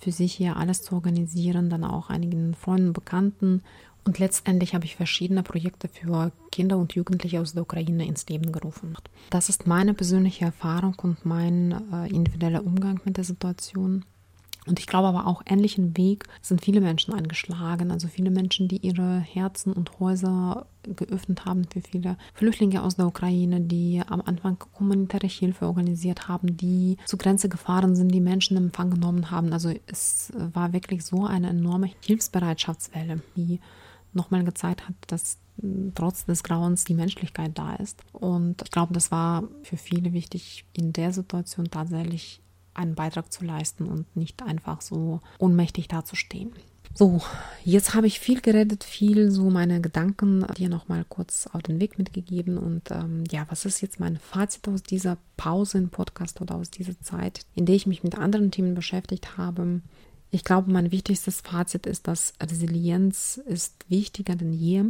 für 0.02 0.12
sich 0.12 0.34
hier 0.34 0.58
alles 0.58 0.82
zu 0.82 0.96
organisieren, 0.96 1.70
dann 1.70 1.84
auch 1.84 2.10
einigen 2.10 2.56
Freunden, 2.56 2.92
Bekannten. 2.92 3.62
Und 4.04 4.18
letztendlich 4.18 4.74
habe 4.74 4.86
ich 4.86 4.96
verschiedene 4.96 5.44
Projekte 5.44 5.88
für 5.88 6.32
Kinder 6.52 6.78
und 6.80 6.94
Jugendliche 6.94 7.40
aus 7.40 7.54
der 7.54 7.62
Ukraine 7.62 8.06
ins 8.08 8.28
Leben 8.28 8.52
gerufen. 8.52 8.98
Das 9.30 9.48
ist 9.48 9.68
meine 9.68 9.94
persönliche 9.94 10.46
Erfahrung 10.46 10.96
und 11.04 11.24
mein 11.24 11.76
äh, 11.94 12.10
individueller 12.10 12.66
Umgang 12.66 13.00
mit 13.06 13.18
der 13.18 13.24
Situation. 13.24 14.04
Und 14.68 14.80
ich 14.80 14.86
glaube 14.86 15.08
aber 15.08 15.26
auch, 15.26 15.42
ähnlichen 15.48 15.98
Weg 15.98 16.26
sind 16.42 16.64
viele 16.64 16.82
Menschen 16.82 17.14
eingeschlagen. 17.16 17.90
Also 17.90 18.08
viele 18.08 18.30
Menschen, 18.30 18.68
die 18.68 18.78
ihre 18.78 19.20
Herzen 19.20 19.74
und 19.74 20.00
Häuser 20.00 20.68
geöffnet 20.84 21.46
haben 21.46 21.66
für 21.66 21.82
viele 21.82 22.16
Flüchtlinge 22.36 22.84
aus 22.84 22.96
der 22.96 23.08
Ukraine, 23.08 23.62
die 23.62 24.02
am 24.08 24.22
Anfang 24.22 24.64
humanitäre 24.80 25.28
Hilfe 25.28 25.66
organisiert 25.66 26.28
haben, 26.28 26.58
die 26.58 26.98
zur 27.06 27.18
Grenze 27.18 27.50
gefahren 27.50 27.96
sind, 27.96 28.10
die 28.10 28.22
Menschen 28.22 28.56
in 28.56 28.66
Empfang 28.66 28.92
genommen 28.92 29.32
haben. 29.32 29.52
Also 29.52 29.74
es 29.88 30.32
war 30.36 30.74
wirklich 30.74 31.06
so 31.06 31.26
eine 31.26 31.50
enorme 31.50 31.90
Hilfsbereitschaftswelle, 32.06 33.22
die 33.36 33.60
nochmal 34.14 34.44
gezeigt 34.44 34.88
hat, 34.88 34.96
dass 35.08 35.40
trotz 35.96 36.26
des 36.26 36.44
Grauens 36.44 36.84
die 36.84 36.94
Menschlichkeit 36.94 37.58
da 37.58 37.76
ist. 37.76 38.04
Und 38.14 38.62
ich 38.64 38.72
glaube, 38.72 38.94
das 38.94 39.12
war 39.12 39.44
für 39.64 39.78
viele 39.78 40.14
wichtig, 40.14 40.66
in 40.74 40.94
der 40.94 41.14
Situation 41.14 41.70
tatsächlich 41.70 42.42
einen 42.74 42.96
Beitrag 42.96 43.32
zu 43.32 43.44
leisten 43.44 43.86
und 43.86 44.16
nicht 44.16 44.44
einfach 44.44 44.82
so 44.82 45.20
ohnmächtig 45.40 45.88
dazustehen. 45.88 46.54
So, 46.94 47.22
jetzt 47.64 47.94
habe 47.94 48.08
ich 48.08 48.20
viel 48.20 48.42
geredet, 48.42 48.84
viel 48.84 49.32
so 49.32 49.50
meine 49.50 49.80
Gedanken 49.80 50.46
dir 50.58 50.68
nochmal 50.68 51.06
kurz 51.08 51.48
auf 51.54 51.62
den 51.62 51.80
Weg 51.80 51.98
mitgegeben. 51.98 52.58
Und 52.58 52.92
ähm, 52.92 53.24
ja, 53.32 53.46
was 53.50 53.66
ist 53.66 53.82
jetzt 53.82 54.00
mein 54.00 54.18
Fazit 54.18 54.68
aus 54.68 54.84
dieser 54.84 55.18
Pause 55.38 55.78
im 55.78 55.90
Podcast 55.90 56.42
oder 56.42 56.56
aus 56.56 56.70
dieser 56.70 57.00
Zeit, 57.00 57.46
in 57.56 57.66
der 57.66 57.76
ich 57.76 57.88
mich 57.88 58.04
mit 58.04 58.18
anderen 58.18 58.52
Themen 58.52 58.76
beschäftigt 58.76 59.38
habe? 59.38 59.82
Ich 60.32 60.44
glaube, 60.44 60.72
mein 60.72 60.92
wichtigstes 60.92 61.42
Fazit 61.42 61.86
ist, 61.86 62.08
dass 62.08 62.34
Resilienz 62.42 63.40
ist 63.46 63.86
wichtiger 63.90 64.36
denn 64.36 64.54
je, 64.54 64.84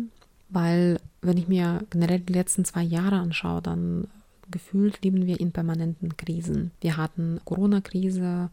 weil 0.49 0.99
wenn 1.21 1.37
ich 1.37 1.47
mir 1.47 1.85
generell 1.89 2.19
die 2.19 2.33
letzten 2.33 2.65
zwei 2.65 2.83
Jahre 2.83 3.17
anschaue, 3.17 3.61
dann 3.61 4.07
gefühlt 4.51 5.03
leben 5.03 5.25
wir 5.25 5.39
in 5.39 5.51
permanenten 5.51 6.17
Krisen. 6.17 6.71
Wir 6.81 6.97
hatten 6.97 7.39
Corona-Krise, 7.45 8.49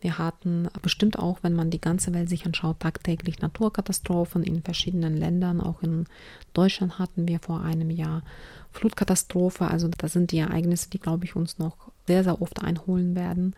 wir 0.00 0.18
hatten 0.18 0.68
bestimmt 0.82 1.18
auch, 1.18 1.38
wenn 1.42 1.54
man 1.54 1.70
die 1.70 1.80
ganze 1.80 2.12
Welt 2.12 2.28
sich 2.28 2.44
anschaut, 2.44 2.80
tagtäglich 2.80 3.40
Naturkatastrophen 3.40 4.42
in 4.42 4.62
verschiedenen 4.62 5.16
Ländern. 5.16 5.60
Auch 5.60 5.82
in 5.82 6.06
Deutschland 6.54 6.98
hatten 6.98 7.28
wir 7.28 7.38
vor 7.38 7.62
einem 7.62 7.88
Jahr 7.90 8.22
Flutkatastrophe. 8.72 9.68
Also 9.68 9.88
das 9.96 10.12
sind 10.12 10.32
die 10.32 10.38
Ereignisse, 10.38 10.90
die, 10.90 10.98
glaube 10.98 11.24
ich, 11.24 11.36
uns 11.36 11.58
noch 11.58 11.76
sehr, 12.08 12.24
sehr 12.24 12.42
oft 12.42 12.64
einholen 12.64 13.14
werden. 13.14 13.54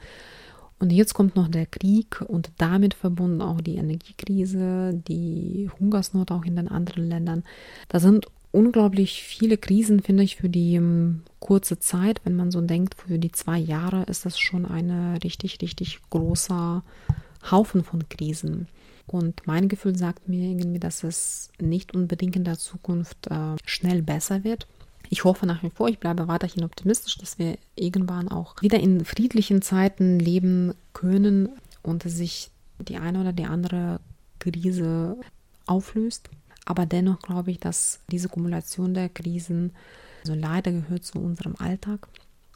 Und 0.78 0.92
jetzt 0.92 1.14
kommt 1.14 1.34
noch 1.34 1.48
der 1.48 1.64
Krieg 1.64 2.20
und 2.20 2.50
damit 2.58 2.92
verbunden 2.92 3.40
auch 3.40 3.62
die 3.62 3.76
Energiekrise, 3.76 4.92
die 5.08 5.70
Hungersnot 5.80 6.30
auch 6.30 6.44
in 6.44 6.56
den 6.56 6.68
anderen 6.68 7.08
Ländern. 7.08 7.44
Da 7.88 8.00
sind 8.00 8.26
unglaublich 8.54 9.22
viele 9.22 9.58
Krisen, 9.58 10.00
finde 10.00 10.22
ich, 10.22 10.36
für 10.36 10.48
die 10.48 10.78
um, 10.78 10.84
ähm, 10.84 11.22
kurze 11.40 11.78
Zeit. 11.78 12.20
Wenn 12.24 12.36
man 12.36 12.50
so 12.50 12.60
denkt, 12.60 12.94
für 12.94 13.18
die 13.18 13.32
zwei 13.32 13.58
Jahre 13.58 14.04
ist 14.04 14.24
das 14.24 14.38
schon 14.38 14.64
ein 14.64 15.18
richtig, 15.22 15.60
richtig 15.60 15.98
großer 16.08 16.82
Haufen 17.50 17.84
von 17.84 18.08
Krisen. 18.08 18.68
Und 19.06 19.46
mein 19.46 19.68
Gefühl 19.68 19.96
sagt 19.96 20.28
mir 20.28 20.48
irgendwie, 20.48 20.78
dass 20.78 21.04
es 21.04 21.50
nicht 21.60 21.94
unbedingt 21.94 22.36
in 22.36 22.44
der 22.44 22.58
Zukunft 22.58 23.26
äh, 23.26 23.56
schnell 23.66 24.02
besser 24.02 24.44
wird. 24.44 24.66
Ich 25.10 25.24
hoffe 25.24 25.44
nach 25.44 25.62
wie 25.62 25.70
vor, 25.70 25.88
ich 25.88 25.98
bleibe 25.98 26.28
weiterhin 26.28 26.64
optimistisch, 26.64 27.18
dass 27.18 27.38
wir 27.38 27.58
irgendwann 27.76 28.28
auch 28.28 28.62
wieder 28.62 28.80
in 28.80 29.04
friedlichen 29.04 29.60
Zeiten 29.60 30.18
leben 30.18 30.72
können 30.94 31.50
und 31.82 32.04
sich 32.04 32.50
die 32.78 32.96
eine 32.96 33.20
oder 33.20 33.32
die 33.32 33.44
andere 33.44 34.00
Krise 34.38 35.18
auflöst. 35.66 36.30
Aber 36.64 36.86
dennoch 36.86 37.20
glaube 37.20 37.50
ich, 37.50 37.60
dass 37.60 38.00
diese 38.10 38.28
Kumulation 38.28 38.94
der 38.94 39.08
Krisen 39.08 39.72
also 40.24 40.34
leider 40.34 40.72
gehört 40.72 41.04
zu 41.04 41.18
unserem 41.18 41.54
Alltag. 41.58 42.08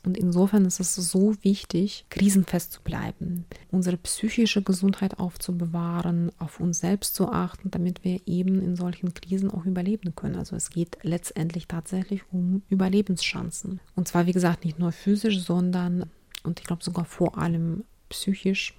Und 0.05 0.17
insofern 0.17 0.65
ist 0.65 0.81
es 0.81 0.95
so 0.95 1.35
wichtig, 1.43 2.07
krisenfest 2.09 2.73
zu 2.73 2.83
bleiben, 2.83 3.45
unsere 3.71 3.97
psychische 3.99 4.63
Gesundheit 4.63 5.19
aufzubewahren, 5.19 6.31
auf 6.39 6.61
uns 6.61 6.79
selbst 6.79 7.15
zu 7.15 7.29
achten, 7.29 7.71
damit 7.71 8.05
wir 8.05 8.21
eben 8.27 8.63
in 8.63 8.77
solchen 8.77 9.13
Krisen 9.13 9.51
auch 9.51 9.67
überleben 9.67 10.15
können. 10.15 10.37
Also 10.37 10.57
es 10.57 10.71
geht 10.71 10.99
letztendlich 11.03 11.67
tatsächlich 11.67 12.23
um 12.33 12.63
Überlebenschancen. 12.71 13.81
Und 13.97 14.09
zwar, 14.09 14.27
wie 14.27 14.33
gesagt, 14.33 14.65
nicht 14.65 14.79
nur 14.79 14.93
physisch, 14.93 15.41
sondern, 15.41 16.09
und 16.43 16.61
ich 16.61 16.67
glaube 16.67 16.85
sogar 16.85 17.05
vor 17.05 17.37
allem 17.37 17.85
psychisch. 18.09 18.75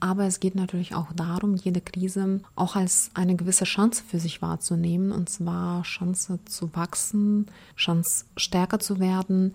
Aber 0.00 0.24
es 0.24 0.40
geht 0.40 0.54
natürlich 0.54 0.94
auch 0.94 1.12
darum, 1.14 1.54
jede 1.54 1.80
Krise 1.80 2.40
auch 2.54 2.76
als 2.76 3.10
eine 3.14 3.36
gewisse 3.36 3.64
Chance 3.64 4.02
für 4.06 4.18
sich 4.18 4.42
wahrzunehmen. 4.42 5.12
Und 5.12 5.28
zwar 5.28 5.82
Chance 5.82 6.38
zu 6.44 6.74
wachsen, 6.74 7.46
Chance 7.76 8.26
stärker 8.36 8.78
zu 8.78 9.00
werden. 9.00 9.54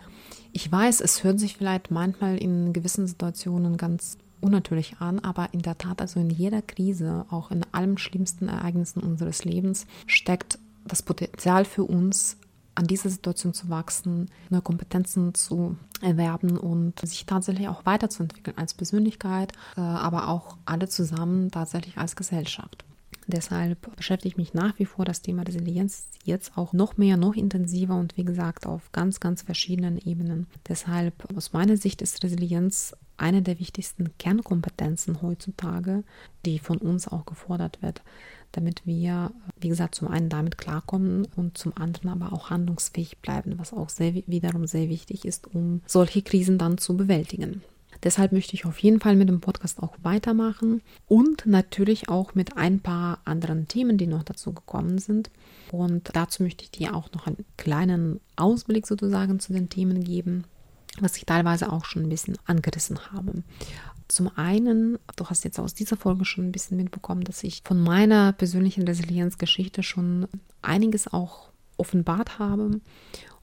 Ich 0.52 0.72
weiß, 0.72 1.02
es 1.02 1.24
hört 1.24 1.40
sich 1.40 1.58
vielleicht 1.58 1.92
manchmal 1.92 2.38
in 2.38 2.74
gewissen 2.74 3.08
Situationen 3.08 3.78
ganz 3.78 4.18
unnatürlich 4.42 4.98
an, 5.00 5.20
aber 5.20 5.54
in 5.54 5.62
der 5.62 5.78
Tat, 5.78 6.02
also 6.02 6.20
in 6.20 6.30
jeder 6.30 6.62
Krise, 6.62 7.26
auch 7.30 7.52
in 7.52 7.64
allen 7.72 7.98
schlimmsten 7.98 8.50
Ereignissen 8.50 9.02
unseres 9.02 9.46
Lebens, 9.46 9.86
steckt 10.08 10.58
das 10.86 11.04
Potenzial 11.04 11.64
für 11.64 11.84
uns, 11.84 12.38
an 12.76 12.88
dieser 12.88 13.10
Situation 13.10 13.54
zu 13.54 13.70
wachsen, 13.70 14.30
neue 14.50 14.62
Kompetenzen 14.62 15.34
zu 15.34 15.78
erwerben 16.02 16.58
und 16.58 17.00
sich 17.02 17.26
tatsächlich 17.26 17.68
auch 17.68 17.86
weiterzuentwickeln 17.86 18.58
als 18.58 18.74
Persönlichkeit, 18.74 19.54
äh, 19.78 19.82
aber 19.82 20.30
auch 20.30 20.58
alle 20.66 20.88
zusammen 20.88 21.52
tatsächlich 21.52 21.98
als 21.98 22.16
Gesellschaft. 22.16 22.86
Deshalb 23.28 23.96
beschäftigt 23.96 24.38
mich 24.38 24.54
nach 24.54 24.78
wie 24.80 24.86
vor 24.86 25.06
das 25.06 25.22
Thema 25.22 25.44
Resilienz 25.44 26.08
jetzt 26.26 26.58
auch 26.58 26.74
noch 26.74 26.98
mehr, 26.98 27.18
noch 27.18 27.36
intensiver 27.36 27.96
und 27.96 28.18
wie 28.18 28.26
gesagt 28.26 28.66
auf 28.66 28.92
ganz, 28.92 29.20
ganz 29.20 29.44
verschiedenen 29.44 29.98
Ebenen. 29.98 30.48
Deshalb 30.68 31.14
aus 31.36 31.54
meiner 31.54 31.78
Sicht 31.78 32.02
ist 32.02 32.24
Resilienz 32.24 32.96
eine 33.18 33.42
der 33.42 33.60
wichtigsten 33.60 34.18
Kernkompetenzen 34.18 35.22
heutzutage, 35.22 36.04
die 36.46 36.60
von 36.60 36.78
uns 36.78 37.08
auch 37.08 37.26
gefordert 37.26 37.82
wird, 37.82 38.02
damit 38.52 38.86
wir, 38.86 39.32
wie 39.60 39.70
gesagt, 39.70 39.96
zum 39.96 40.08
einen 40.08 40.30
damit 40.30 40.58
klarkommen 40.58 41.28
und 41.36 41.58
zum 41.58 41.76
anderen 41.76 42.10
aber 42.10 42.34
auch 42.34 42.50
handlungsfähig 42.50 43.18
bleiben, 43.20 43.54
was 43.58 43.74
auch 43.74 43.90
sehr, 43.90 44.14
wiederum 44.14 44.68
sehr 44.68 44.90
wichtig 44.90 45.26
ist, 45.26 45.54
um 45.54 45.82
solche 45.86 46.22
Krisen 46.22 46.58
dann 46.58 46.78
zu 46.78 46.98
bewältigen. 46.98 47.62
Deshalb 48.04 48.32
möchte 48.32 48.56
ich 48.56 48.66
auf 48.66 48.80
jeden 48.80 49.00
Fall 49.00 49.16
mit 49.16 49.30
dem 49.30 49.42
Podcast 49.42 49.82
auch 49.82 49.96
weitermachen 50.02 50.82
und 51.08 51.46
natürlich 51.46 52.10
auch 52.10 52.34
mit 52.34 52.58
ein 52.58 52.80
paar 52.80 53.20
anderen 53.26 53.68
Themen, 53.68 53.98
die 53.98 54.08
noch 54.08 54.24
dazu 54.24 54.54
gekommen 54.54 54.98
sind. 54.98 55.30
Und 55.72 56.10
dazu 56.14 56.42
möchte 56.42 56.64
ich 56.64 56.72
dir 56.72 56.96
auch 56.96 57.12
noch 57.14 57.28
einen 57.28 57.46
kleinen 57.58 58.20
Ausblick 58.36 58.88
sozusagen 58.88 59.40
zu 59.40 59.54
den 59.54 59.70
Themen 59.70 60.04
geben, 60.04 60.46
was 61.00 61.16
ich 61.18 61.26
teilweise 61.26 61.72
auch 61.72 61.86
schon 61.86 62.04
ein 62.04 62.10
bisschen 62.10 62.38
angerissen 62.46 63.00
habe. 63.12 63.44
Zum 64.12 64.30
einen, 64.36 65.00
du 65.16 65.26
hast 65.28 65.46
jetzt 65.46 65.58
aus 65.60 65.74
dieser 65.74 65.96
Folge 65.96 66.26
schon 66.26 66.46
ein 66.46 66.52
bisschen 66.52 66.76
mitbekommen, 66.76 67.24
dass 67.24 67.44
ich 67.44 67.62
von 67.64 67.82
meiner 67.82 68.34
persönlichen 68.34 68.84
Resilienzgeschichte 68.84 69.84
schon 69.84 70.28
einiges 70.62 71.12
auch 71.12 71.50
offenbart 71.78 72.38
habe 72.38 72.82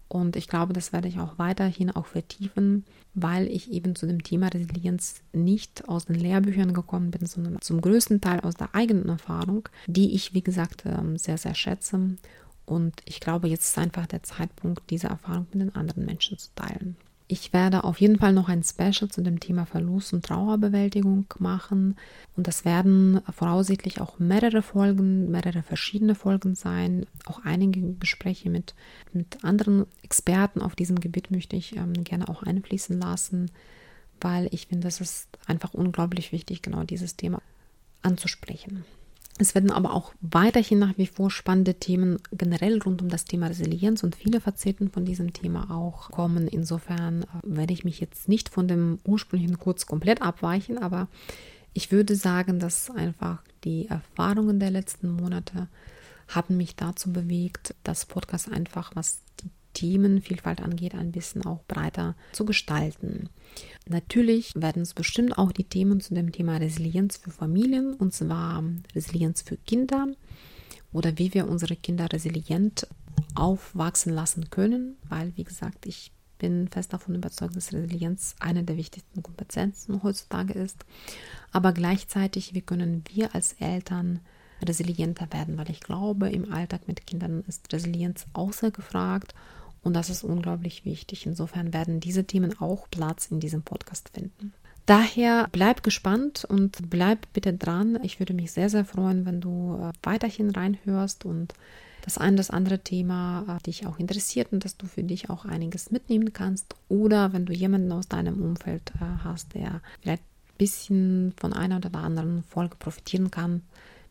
und 0.09 0.37
ich 0.37 0.49
glaube, 0.49 0.73
das 0.73 0.93
werde 0.93 1.09
ich 1.09 1.19
auch 1.19 1.39
weiterhin 1.39 1.91
auch 1.91 2.07
vertiefen, 2.07 2.85
weil 3.15 3.47
ich 3.47 3.71
eben 3.71 3.95
zu 3.95 4.07
dem 4.07 4.23
Thema 4.23 4.49
Resilienz 4.49 5.23
nicht 5.33 5.89
aus 5.89 6.07
den 6.07 6.17
Lehrbüchern 6.17 6.73
gekommen 6.73 7.11
bin, 7.11 7.27
sondern 7.27 7.61
zum 7.61 7.81
größten 7.81 8.21
Teil 8.21 8.41
aus 8.41 8.55
der 8.55 8.75
eigenen 8.75 9.09
Erfahrung, 9.09 9.69
die 9.87 10.15
ich, 10.15 10.33
wie 10.33 10.43
gesagt, 10.43 10.85
ähm, 10.87 11.19
sehr, 11.19 11.37
sehr 11.37 11.55
schätze. 11.55 12.17
Und 12.65 13.01
ich 13.05 13.21
glaube, 13.21 13.49
jetzt 13.49 13.71
ist 13.71 13.79
einfach 13.79 14.07
der 14.07 14.23
Zeitpunkt, 14.23 14.91
diese 14.91 15.09
Erfahrung 15.09 15.47
mit 15.53 15.63
den 15.63 15.75
anderen 15.75 16.07
Menschen 16.07 16.39
zu 16.39 16.49
teilen. 16.55 16.97
Ich 17.31 17.53
werde 17.53 17.85
auf 17.85 18.01
jeden 18.01 18.19
Fall 18.19 18.33
noch 18.33 18.49
ein 18.49 18.63
Special 18.63 19.11
zu 19.11 19.21
dem 19.23 19.39
Thema 19.39 19.67
Verlust 19.67 20.15
und 20.15 20.25
Trauerbewältigung 20.25 21.27
machen. 21.39 21.97
Und 22.37 22.47
das 22.47 22.65
werden 22.65 23.21
voraussichtlich 23.31 24.01
auch 24.01 24.19
mehrere 24.19 24.63
Folgen, 24.63 25.31
mehrere 25.31 25.63
verschiedene 25.63 26.15
Folgen 26.15 26.55
sein. 26.55 27.05
Auch 27.27 27.45
einige 27.45 27.93
Gespräche 28.01 28.49
mit, 28.49 28.75
mit 29.13 29.45
anderen 29.45 29.85
Experten 30.03 30.63
auf 30.63 30.75
diesem 30.75 31.01
Gebiet 31.01 31.31
möchte 31.31 31.55
ich 31.55 31.77
ähm, 31.77 31.93
gerne 32.03 32.31
auch 32.31 32.43
einfließen 32.43 32.99
lassen, 32.99 33.51
weil 34.23 34.49
ich 34.51 34.69
finde, 34.69 34.87
das 34.87 35.03
ist 35.03 35.29
einfach 35.47 35.75
unglaublich 35.75 36.33
wichtig, 36.33 36.63
genau 36.63 36.85
dieses 36.85 37.17
Thema 37.17 37.43
anzusprechen. 38.01 38.87
Es 39.41 39.55
werden 39.55 39.71
aber 39.71 39.95
auch 39.95 40.13
weiterhin 40.21 40.81
nach 40.81 40.99
wie 40.99 41.07
vor 41.07 41.31
spannende 41.31 41.75
Themen 41.75 42.19
generell 42.33 42.83
rund 42.83 43.01
um 43.01 43.09
das 43.09 43.25
Thema 43.25 43.47
Resilienz 43.47 44.03
und 44.03 44.17
viele 44.17 44.41
Facetten 44.41 44.91
von 44.91 45.05
diesem 45.05 45.33
Thema 45.33 45.71
auch 45.71 46.11
kommen. 46.11 46.49
Insofern 46.49 47.23
äh, 47.23 47.27
werde 47.45 47.73
ich 47.73 47.85
mich 47.85 48.01
jetzt 48.01 48.29
nicht 48.29 48.49
von 48.49 48.67
dem 48.67 48.99
ursprünglichen 49.05 49.59
Kurs 49.59 49.87
komplett 49.87 50.23
abweichen, 50.23 50.77
aber 50.77 51.07
ich 51.73 51.93
würde 51.93 52.17
sagen, 52.17 52.59
dass 52.59 52.91
einfach 52.91 53.43
die 53.63 53.87
Erfahrungen 53.87 54.59
der 54.59 54.71
letzten 54.71 55.11
Monate 55.11 55.69
haben 56.27 56.57
mich 56.57 56.75
dazu 56.75 57.13
bewegt, 57.13 57.75
das 57.85 58.07
Podcast 58.07 58.51
einfach, 58.51 58.91
was 58.95 59.21
die 59.41 59.51
Themenvielfalt 59.79 60.61
angeht, 60.61 60.97
ein 60.97 61.13
bisschen 61.13 61.47
auch 61.47 61.63
breiter 61.69 62.17
zu 62.33 62.45
gestalten. 62.45 63.29
Natürlich 63.87 64.53
werden 64.57 64.83
es 64.83 64.93
bestimmt 64.93 65.39
auch 65.39 65.53
die 65.53 65.65
Themen 65.65 66.01
zu 66.01 66.15
dem 66.15 66.33
Thema 66.33 66.57
Resilienz 66.57 67.17
für 67.17 67.31
Familien, 67.31 67.95
und 67.95 68.13
zwar 68.13 68.65
Resilienz 68.97 69.43
für 69.43 69.57
Kinder 69.57 70.09
oder 70.93 71.17
wie 71.17 71.33
wir 71.33 71.49
unsere 71.49 71.77
Kinder 71.77 72.13
resilient 72.13 72.89
aufwachsen 73.37 74.13
lassen 74.13 74.51
können, 74.51 74.97
weil, 75.09 75.33
wie 75.37 75.45
gesagt, 75.45 75.87
ich 75.87 76.11
bin 76.39 76.67
fest 76.67 76.93
davon 76.93 77.15
überzeugt, 77.15 77.55
dass 77.55 77.73
Resilienz 77.73 78.35
eine 78.41 78.65
der 78.65 78.77
wichtigsten 78.77 79.23
Kompetenzen 79.23 80.03
heutzutage 80.03 80.55
ist. 80.55 80.85
Aber 81.53 81.73
gleichzeitig, 81.73 82.55
wie 82.55 82.63
können 82.63 83.05
wir 83.13 83.35
als 83.35 83.53
Eltern 83.55 84.21
resilienter 84.65 85.33
werden, 85.33 85.57
weil 85.57 85.71
ich 85.71 85.81
glaube, 85.81 86.31
im 86.31 86.53
Alltag 86.53 86.89
mit 86.89 87.07
Kindern 87.07 87.45
ist 87.47 87.73
Resilienz 87.73 88.27
außer 88.33 88.73
gefragt 88.73 89.35
und 89.83 89.95
das 89.95 90.11
ist 90.11 90.25
unglaublich 90.25 90.85
wichtig. 90.85 91.27
Insofern 91.27 91.73
werden 91.73 92.01
diese 92.01 92.25
Themen 92.25 92.59
auch 92.61 92.89
Platz 92.91 93.27
in 93.31 93.41
diesem 93.41 93.63
Podcast 93.63 94.11
finden. 94.13 94.53
Daher 94.87 95.49
bleib 95.53 95.83
gespannt 95.83 96.47
und 96.49 96.89
bleib 96.89 97.31
bitte 97.35 97.53
dran. 97.53 97.99
Ich 98.03 98.21
würde 98.21 98.33
mich 98.33 98.53
sehr, 98.53 98.71
sehr 98.71 98.87
freuen, 98.87 99.27
wenn 99.27 99.41
du 99.41 99.79
äh, 99.83 99.93
weiterhin 100.03 100.51
reinhörst 100.51 101.27
und 101.27 101.53
das 102.03 102.17
ein 102.17 102.37
das 102.37 102.49
andere 102.49 102.79
Thema 102.79 103.45
äh, 103.47 103.63
dich 103.63 103.87
auch 103.87 103.99
interessiert 103.99 104.51
und 104.51 104.65
dass 104.65 104.79
du 104.79 104.87
für 104.87 105.03
dich 105.03 105.29
auch 105.29 105.45
einiges 105.45 105.91
mitnehmen 105.91 106.33
kannst. 106.33 106.75
Oder 106.89 107.35
wenn 107.35 107.45
du 107.45 107.53
jemanden 107.53 107.93
aus 107.93 108.09
deinem 108.09 108.41
Umfeld 108.41 108.93
äh, 108.97 109.25
hast, 109.25 109.53
der 109.53 109.83
vielleicht 110.01 110.23
ein 110.23 110.57
bisschen 110.57 111.35
von 111.37 111.53
einer 111.53 111.77
oder 111.77 111.91
der 111.91 112.01
anderen 112.01 112.43
Folge 112.45 112.77
profitieren 112.79 113.31
kann, 113.31 113.61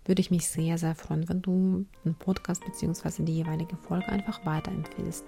würde 0.08 0.22
ich 0.22 0.32
mich 0.32 0.48
sehr, 0.48 0.78
sehr 0.78 0.96
freuen, 0.96 1.28
wenn 1.30 1.41
du 1.41 1.86
den 2.06 2.15
Podcast 2.15 2.63
bzw. 2.65 3.24
die 3.24 3.36
jeweilige 3.36 3.76
Folge 3.76 4.08
einfach 4.08 4.46
weiterempfehlst. 4.46 5.26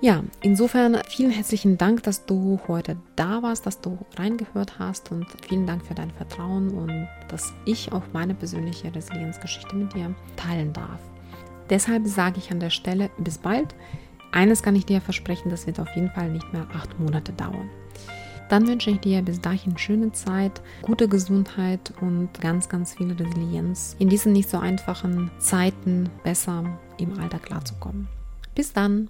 Ja, 0.00 0.22
insofern 0.42 1.00
vielen 1.08 1.30
herzlichen 1.30 1.78
Dank, 1.78 2.02
dass 2.02 2.26
du 2.26 2.60
heute 2.68 2.96
da 3.14 3.42
warst, 3.42 3.64
dass 3.66 3.80
du 3.80 3.98
reingehört 4.16 4.78
hast 4.78 5.10
und 5.10 5.26
vielen 5.46 5.66
Dank 5.66 5.86
für 5.86 5.94
dein 5.94 6.10
Vertrauen 6.10 6.70
und 6.70 7.08
dass 7.28 7.54
ich 7.64 7.92
auch 7.92 8.02
meine 8.12 8.34
persönliche 8.34 8.94
Resilienzgeschichte 8.94 9.74
mit 9.74 9.94
dir 9.94 10.14
teilen 10.36 10.72
darf. 10.72 11.00
Deshalb 11.70 12.06
sage 12.06 12.38
ich 12.38 12.50
an 12.50 12.60
der 12.60 12.70
Stelle 12.70 13.10
bis 13.18 13.38
bald. 13.38 13.74
Eines 14.32 14.62
kann 14.62 14.76
ich 14.76 14.84
dir 14.84 15.00
versprechen, 15.00 15.50
das 15.50 15.66
wird 15.66 15.80
auf 15.80 15.88
jeden 15.94 16.10
Fall 16.10 16.30
nicht 16.30 16.52
mehr 16.52 16.66
acht 16.74 16.98
Monate 17.00 17.32
dauern. 17.32 17.70
Dann 18.48 18.66
wünsche 18.68 18.90
ich 18.90 19.00
dir 19.00 19.22
bis 19.22 19.40
dahin 19.40 19.76
schöne 19.76 20.12
Zeit, 20.12 20.60
gute 20.82 21.08
Gesundheit 21.08 21.92
und 22.00 22.40
ganz, 22.40 22.68
ganz 22.68 22.94
viel 22.94 23.12
Resilienz, 23.12 23.96
in 23.98 24.08
diesen 24.08 24.32
nicht 24.32 24.48
so 24.48 24.58
einfachen 24.58 25.30
Zeiten 25.38 26.08
besser 26.22 26.78
im 26.98 27.18
Alter 27.18 27.38
klarzukommen. 27.38 28.08
Bis 28.54 28.72
dann! 28.72 29.08